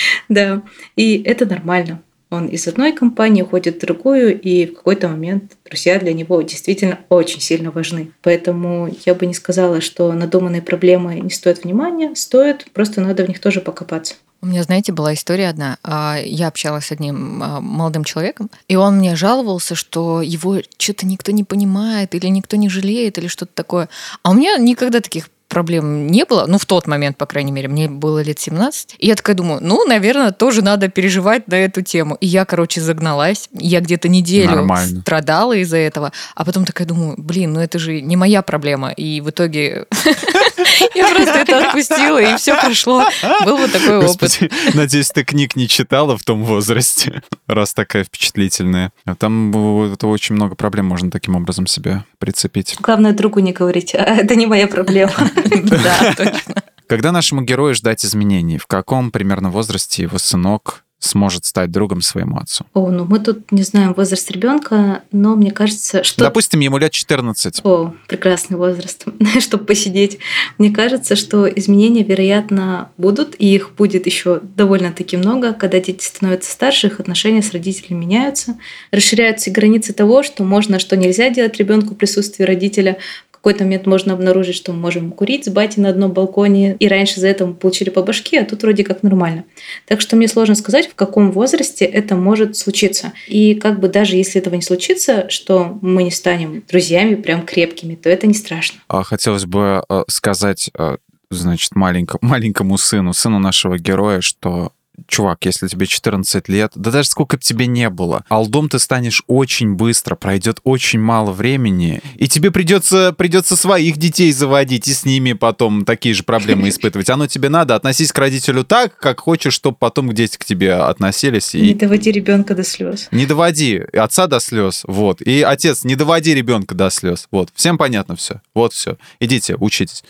Да, 0.30 0.62
и 0.96 1.22
это 1.22 1.44
нормально. 1.44 2.02
Он 2.30 2.48
из 2.48 2.66
одной 2.66 2.92
компании 2.92 3.42
уходит 3.42 3.76
в 3.76 3.80
другую, 3.80 4.40
и 4.40 4.64
в 4.64 4.76
какой-то 4.76 5.08
момент 5.08 5.52
друзья 5.66 6.00
для 6.00 6.14
него 6.14 6.40
действительно 6.40 7.00
очень 7.10 7.42
сильно 7.42 7.70
важны. 7.70 8.12
Поэтому 8.22 8.88
я 9.04 9.14
бы 9.14 9.26
не 9.26 9.34
сказала, 9.34 9.82
что 9.82 10.10
надуманные 10.14 10.62
проблемы 10.62 11.20
не 11.20 11.30
стоят 11.30 11.64
внимания, 11.64 12.14
стоят, 12.14 12.64
просто 12.72 13.02
надо 13.02 13.24
в 13.24 13.28
них 13.28 13.40
тоже 13.40 13.60
покопаться. 13.60 14.14
У 14.44 14.46
меня, 14.46 14.62
знаете, 14.62 14.92
была 14.92 15.14
история 15.14 15.48
одна. 15.48 15.78
А, 15.82 16.18
я 16.22 16.48
общалась 16.48 16.84
с 16.84 16.92
одним 16.92 17.42
а, 17.42 17.60
молодым 17.62 18.04
человеком, 18.04 18.50
и 18.68 18.76
он 18.76 18.98
мне 18.98 19.16
жаловался, 19.16 19.74
что 19.74 20.20
его 20.20 20.58
что-то 20.76 21.06
никто 21.06 21.32
не 21.32 21.44
понимает, 21.44 22.14
или 22.14 22.26
никто 22.26 22.58
не 22.58 22.68
жалеет, 22.68 23.16
или 23.16 23.26
что-то 23.26 23.52
такое. 23.54 23.88
А 24.22 24.32
у 24.32 24.34
меня 24.34 24.58
никогда 24.58 25.00
таких 25.00 25.30
проблем 25.54 26.08
не 26.08 26.24
было, 26.24 26.46
ну, 26.48 26.58
в 26.58 26.66
тот 26.66 26.88
момент, 26.88 27.16
по 27.16 27.26
крайней 27.26 27.52
мере, 27.52 27.68
мне 27.68 27.88
было 27.88 28.20
лет 28.20 28.40
17. 28.40 28.96
И 28.98 29.06
я 29.06 29.14
такая 29.14 29.36
думаю, 29.36 29.60
ну, 29.62 29.84
наверное, 29.86 30.32
тоже 30.32 30.62
надо 30.62 30.88
переживать 30.88 31.46
на 31.46 31.54
эту 31.54 31.80
тему. 31.82 32.16
И 32.20 32.26
я, 32.26 32.44
короче, 32.44 32.80
загналась. 32.80 33.48
Я 33.52 33.80
где-то 33.80 34.08
неделю 34.08 34.56
Нормально. 34.56 35.00
страдала 35.02 35.52
из-за 35.52 35.76
этого. 35.76 36.10
А 36.34 36.44
потом 36.44 36.64
такая 36.64 36.88
думаю, 36.88 37.14
блин, 37.16 37.52
ну 37.52 37.60
это 37.60 37.78
же 37.78 38.00
не 38.00 38.16
моя 38.16 38.42
проблема. 38.42 38.90
И 38.90 39.20
в 39.20 39.30
итоге 39.30 39.86
я 40.94 41.08
просто 41.08 41.38
это 41.38 41.68
отпустила, 41.68 42.20
и 42.20 42.36
все 42.36 42.60
прошло. 42.60 43.04
Был 43.44 43.56
вот 43.56 43.70
такой 43.70 44.04
опыт. 44.04 44.40
Надеюсь, 44.74 45.10
ты 45.10 45.22
книг 45.22 45.54
не 45.54 45.68
читала 45.68 46.18
в 46.18 46.24
том 46.24 46.42
возрасте, 46.42 47.22
раз 47.46 47.74
такая 47.74 48.02
впечатлительная. 48.02 48.90
Там 49.18 49.54
очень 50.02 50.34
много 50.34 50.56
проблем 50.56 50.86
можно 50.86 51.12
таким 51.12 51.36
образом 51.36 51.68
себе 51.68 52.04
прицепить. 52.18 52.76
Главное, 52.80 53.12
другу 53.12 53.38
не 53.40 53.52
говорить, 53.52 53.94
«А, 53.98 54.16
это 54.16 54.34
не 54.34 54.46
моя 54.46 54.66
проблема. 54.66 55.12
Да, 55.64 56.14
точно. 56.16 56.62
Когда 56.86 57.12
нашему 57.12 57.42
герою 57.42 57.74
ждать 57.74 58.04
изменений? 58.04 58.58
В 58.58 58.66
каком 58.66 59.10
примерно 59.10 59.50
возрасте 59.50 60.02
его 60.02 60.18
сынок 60.18 60.84
сможет 60.98 61.44
стать 61.44 61.70
другом 61.70 62.00
своему 62.00 62.38
отцу? 62.38 62.66
О, 62.72 62.90
ну 62.90 63.04
мы 63.04 63.20
тут 63.20 63.52
не 63.52 63.62
знаем 63.62 63.94
возраст 63.94 64.30
ребенка, 64.30 65.02
но 65.12 65.36
мне 65.36 65.50
кажется, 65.50 66.02
что... 66.02 66.24
Допустим, 66.24 66.60
ему 66.60 66.78
лет 66.78 66.92
14. 66.92 67.60
О, 67.64 67.94
прекрасный 68.08 68.56
возраст, 68.56 69.06
чтобы 69.40 69.64
посидеть. 69.64 70.18
Мне 70.58 70.70
кажется, 70.70 71.16
что 71.16 71.46
изменения, 71.46 72.02
вероятно, 72.02 72.90
будут, 72.96 73.34
и 73.38 73.54
их 73.54 73.72
будет 73.74 74.06
еще 74.06 74.40
довольно-таки 74.40 75.16
много. 75.16 75.52
Когда 75.52 75.80
дети 75.80 76.04
становятся 76.04 76.52
старше, 76.52 76.88
их 76.88 77.00
отношения 77.00 77.42
с 77.42 77.52
родителями 77.52 78.00
меняются, 78.00 78.56
расширяются 78.90 79.50
границы 79.50 79.92
того, 79.92 80.22
что 80.22 80.44
можно, 80.44 80.78
что 80.78 80.96
нельзя 80.96 81.30
делать 81.30 81.56
ребенку 81.58 81.94
в 81.94 81.98
присутствии 81.98 82.44
родителя 82.44 82.98
какой-то 83.44 83.64
момент 83.64 83.84
можно 83.84 84.14
обнаружить, 84.14 84.56
что 84.56 84.72
мы 84.72 84.78
можем 84.78 85.12
курить 85.12 85.44
с 85.44 85.48
батей 85.48 85.82
на 85.82 85.90
одном 85.90 86.12
балконе, 86.12 86.76
и 86.80 86.88
раньше 86.88 87.20
за 87.20 87.28
это 87.28 87.44
мы 87.44 87.52
получили 87.52 87.90
по 87.90 88.02
башке, 88.02 88.40
а 88.40 88.46
тут 88.46 88.62
вроде 88.62 88.84
как 88.84 89.02
нормально. 89.02 89.44
Так 89.86 90.00
что 90.00 90.16
мне 90.16 90.28
сложно 90.28 90.54
сказать, 90.54 90.88
в 90.88 90.94
каком 90.94 91.30
возрасте 91.30 91.84
это 91.84 92.16
может 92.16 92.56
случиться. 92.56 93.12
И 93.28 93.54
как 93.54 93.80
бы 93.80 93.88
даже 93.88 94.16
если 94.16 94.40
этого 94.40 94.54
не 94.54 94.62
случится, 94.62 95.28
что 95.28 95.78
мы 95.82 96.04
не 96.04 96.10
станем 96.10 96.62
друзьями 96.66 97.16
прям 97.16 97.44
крепкими, 97.44 97.96
то 97.96 98.08
это 98.08 98.26
не 98.26 98.32
страшно. 98.32 98.80
А 98.88 99.02
хотелось 99.02 99.44
бы 99.44 99.84
э, 99.90 100.04
сказать 100.08 100.70
э, 100.78 100.96
значит, 101.28 101.76
маленькому, 101.76 102.20
маленькому 102.22 102.78
сыну, 102.78 103.12
сыну 103.12 103.38
нашего 103.40 103.76
героя, 103.76 104.22
что 104.22 104.72
чувак, 105.06 105.44
если 105.44 105.68
тебе 105.68 105.86
14 105.86 106.48
лет, 106.48 106.72
да 106.74 106.90
даже 106.90 107.08
сколько 107.08 107.36
бы 107.36 107.42
тебе 107.42 107.66
не 107.66 107.90
было, 107.90 108.24
алдом 108.28 108.68
ты 108.68 108.78
станешь 108.78 109.22
очень 109.26 109.74
быстро, 109.74 110.14
пройдет 110.14 110.60
очень 110.64 111.00
мало 111.00 111.32
времени, 111.32 112.00
и 112.16 112.28
тебе 112.28 112.50
придется, 112.50 113.12
придется 113.16 113.56
своих 113.56 113.96
детей 113.96 114.32
заводить 114.32 114.88
и 114.88 114.94
с 114.94 115.04
ними 115.04 115.32
потом 115.32 115.84
такие 115.84 116.14
же 116.14 116.22
проблемы 116.22 116.68
испытывать. 116.68 117.10
Оно 117.10 117.26
тебе 117.26 117.48
надо, 117.48 117.74
относись 117.74 118.12
к 118.12 118.18
родителю 118.18 118.64
так, 118.64 118.96
как 118.98 119.20
хочешь, 119.20 119.54
чтобы 119.54 119.76
потом 119.78 120.12
дети 120.12 120.36
к 120.36 120.44
тебе 120.44 120.74
относились. 120.74 121.54
И... 121.54 121.60
Не 121.60 121.74
доводи 121.74 122.10
ребенка 122.12 122.54
до 122.54 122.64
слез. 122.64 123.08
Не 123.10 123.26
доводи 123.26 123.82
отца 123.92 124.26
до 124.26 124.40
слез, 124.40 124.82
вот. 124.86 125.20
И 125.20 125.42
отец, 125.42 125.84
не 125.84 125.96
доводи 125.96 126.34
ребенка 126.34 126.74
до 126.74 126.90
слез, 126.90 127.26
вот. 127.30 127.50
Всем 127.54 127.78
понятно 127.78 128.16
все, 128.16 128.40
вот 128.54 128.72
все. 128.72 128.96
Идите, 129.20 129.56
учитесь. 129.56 130.04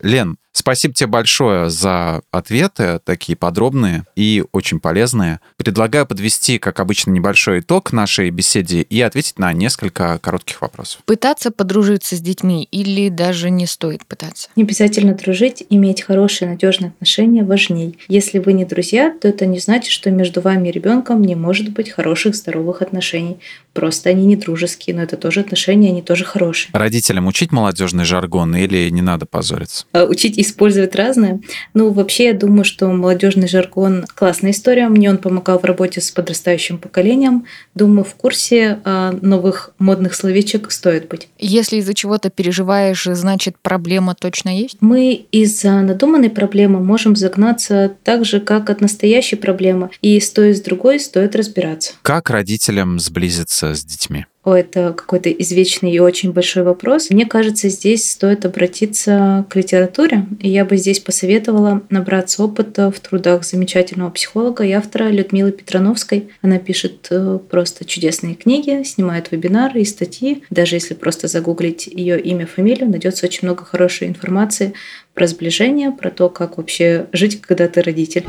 Лен, 0.00 0.36
Спасибо 0.56 0.94
тебе 0.94 1.08
большое 1.08 1.68
за 1.68 2.22
ответы, 2.30 3.00
такие 3.04 3.36
подробные 3.36 4.04
и 4.14 4.44
очень 4.52 4.78
полезные. 4.78 5.40
Предлагаю 5.56 6.06
подвести, 6.06 6.58
как 6.58 6.78
обычно, 6.78 7.10
небольшой 7.10 7.58
итог 7.58 7.92
нашей 7.92 8.30
беседе 8.30 8.82
и 8.82 9.00
ответить 9.00 9.40
на 9.40 9.52
несколько 9.52 10.18
коротких 10.20 10.62
вопросов. 10.62 11.02
Пытаться 11.06 11.50
подружиться 11.50 12.14
с 12.14 12.20
детьми 12.20 12.68
или 12.70 13.08
даже 13.08 13.50
не 13.50 13.66
стоит 13.66 14.06
пытаться? 14.06 14.48
Не 14.54 14.62
обязательно 14.62 15.14
дружить, 15.14 15.64
иметь 15.70 16.02
хорошие, 16.02 16.48
надежные 16.48 16.90
отношения 16.90 17.42
важней. 17.42 17.98
Если 18.06 18.38
вы 18.38 18.52
не 18.52 18.64
друзья, 18.64 19.12
то 19.20 19.26
это 19.26 19.46
не 19.46 19.58
значит, 19.58 19.90
что 19.90 20.12
между 20.12 20.40
вами 20.40 20.68
и 20.68 20.72
ребенком 20.72 21.20
не 21.22 21.34
может 21.34 21.70
быть 21.70 21.90
хороших, 21.90 22.36
здоровых 22.36 22.80
отношений. 22.80 23.38
Просто 23.72 24.10
они 24.10 24.24
не 24.24 24.36
дружеские, 24.36 24.94
но 24.94 25.02
это 25.02 25.16
тоже 25.16 25.40
отношения, 25.40 25.88
они 25.88 26.00
тоже 26.00 26.24
хорошие. 26.24 26.70
Родителям 26.72 27.26
учить 27.26 27.50
молодежный 27.50 28.04
жаргон 28.04 28.54
или 28.54 28.88
не 28.90 29.02
надо 29.02 29.26
позориться? 29.26 29.84
А, 29.92 30.04
учить 30.04 30.38
использовать 30.44 30.94
разное. 30.94 31.40
Ну, 31.74 31.90
вообще, 31.90 32.26
я 32.26 32.34
думаю, 32.34 32.64
что 32.64 32.86
молодежный 32.88 33.48
жаргон– 33.48 34.06
классная 34.14 34.52
история. 34.52 34.88
Мне 34.88 35.10
он 35.10 35.18
помогал 35.18 35.58
в 35.58 35.64
работе 35.64 36.00
с 36.00 36.10
подрастающим 36.10 36.78
поколением. 36.78 37.46
Думаю, 37.74 38.04
в 38.04 38.14
курсе 38.14 38.80
а, 38.84 39.12
новых 39.20 39.74
модных 39.78 40.14
словечек 40.14 40.70
стоит 40.70 41.08
быть. 41.08 41.28
Если 41.38 41.78
из-за 41.78 41.94
чего-то 41.94 42.30
переживаешь, 42.30 43.04
значит, 43.04 43.56
проблема 43.60 44.14
точно 44.14 44.56
есть? 44.56 44.76
Мы 44.80 45.26
из-за 45.32 45.80
надуманной 45.80 46.30
проблемы 46.30 46.80
можем 46.80 47.16
загнаться 47.16 47.92
так 48.04 48.24
же, 48.24 48.40
как 48.40 48.70
от 48.70 48.80
настоящей 48.80 49.36
проблемы. 49.36 49.90
И 50.02 50.20
с 50.20 50.30
той, 50.30 50.50
и 50.50 50.54
с 50.54 50.60
другой 50.60 51.00
стоит 51.00 51.34
разбираться. 51.36 51.94
Как 52.02 52.30
родителям 52.30 52.98
сблизиться 53.00 53.74
с 53.74 53.84
детьми? 53.84 54.26
О, 54.44 54.52
это 54.54 54.92
какой-то 54.92 55.30
извечный 55.30 55.92
и 55.92 55.98
очень 55.98 56.32
большой 56.32 56.64
вопрос. 56.64 57.08
Мне 57.08 57.24
кажется, 57.24 57.70
здесь 57.70 58.10
стоит 58.10 58.44
обратиться 58.44 59.46
к 59.48 59.56
литературе. 59.56 60.26
И 60.38 60.50
я 60.50 60.66
бы 60.66 60.76
здесь 60.76 61.00
посоветовала 61.00 61.82
набраться 61.88 62.44
опыта 62.44 62.90
в 62.90 63.00
трудах 63.00 63.44
замечательного 63.44 64.10
психолога 64.10 64.64
и 64.64 64.72
автора 64.72 65.08
Людмилы 65.08 65.50
Петрановской. 65.50 66.28
Она 66.42 66.58
пишет 66.58 67.06
э, 67.10 67.38
просто 67.50 67.86
чудесные 67.86 68.34
книги, 68.34 68.82
снимает 68.84 69.32
вебинары 69.32 69.80
и 69.80 69.86
статьи. 69.86 70.42
Даже 70.50 70.76
если 70.76 70.92
просто 70.92 71.26
загуглить 71.26 71.86
ее 71.86 72.20
имя, 72.20 72.46
фамилию, 72.46 72.90
найдется 72.90 73.24
очень 73.24 73.48
много 73.48 73.64
хорошей 73.64 74.08
информации 74.08 74.74
про 75.14 75.26
сближение, 75.26 75.90
про 75.90 76.10
то, 76.10 76.28
как 76.28 76.58
вообще 76.58 77.06
жить, 77.12 77.40
когда 77.40 77.66
ты 77.66 77.80
родитель. 77.80 78.24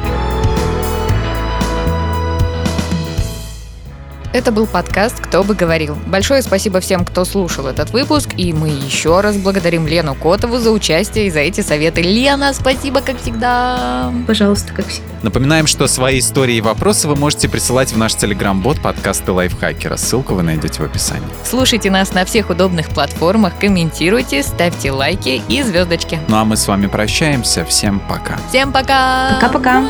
Это 4.36 4.52
был 4.52 4.68
подкаст 4.68 5.22
«Кто 5.22 5.46
бы 5.46 5.56
говорил». 5.56 5.98
Большое 6.08 6.42
спасибо 6.42 6.82
всем, 6.82 7.06
кто 7.06 7.24
слушал 7.24 7.68
этот 7.68 7.92
выпуск, 7.92 8.32
и 8.36 8.52
мы 8.52 8.68
еще 8.68 9.22
раз 9.22 9.38
благодарим 9.38 9.88
Лену 9.88 10.14
Котову 10.14 10.58
за 10.58 10.72
участие 10.72 11.28
и 11.28 11.32
за 11.32 11.40
эти 11.40 11.62
советы. 11.62 12.02
Лена, 12.02 12.54
спасибо, 12.54 13.00
как 13.00 13.18
всегда. 13.22 14.12
Пожалуйста, 14.28 14.74
как 14.74 14.88
всегда. 14.88 15.08
Напоминаем, 15.22 15.68
что 15.68 15.88
свои 15.88 16.20
истории 16.20 16.56
и 16.56 16.62
вопросы 16.62 17.08
вы 17.08 17.16
можете 17.16 17.48
присылать 17.48 17.94
в 17.94 17.98
наш 17.98 18.14
телеграм-бот 18.16 18.82
подкасты 18.82 19.32
Лайфхакера. 19.32 19.96
Ссылку 19.96 20.34
вы 20.34 20.44
найдете 20.44 20.82
в 20.82 20.86
описании. 20.86 21.30
Слушайте 21.46 21.90
нас 21.90 22.14
на 22.14 22.26
всех 22.26 22.50
удобных 22.50 22.90
платформах, 22.90 23.58
комментируйте, 23.58 24.44
ставьте 24.44 24.92
лайки 24.92 25.42
и 25.48 25.64
звездочки. 25.64 26.20
Ну 26.28 26.36
а 26.36 26.44
мы 26.44 26.58
с 26.58 26.68
вами 26.68 26.88
прощаемся. 26.88 27.64
Всем 27.64 28.02
пока. 28.02 28.38
Всем 28.50 28.74
пока. 28.74 29.36
Пока-пока. 29.36 29.86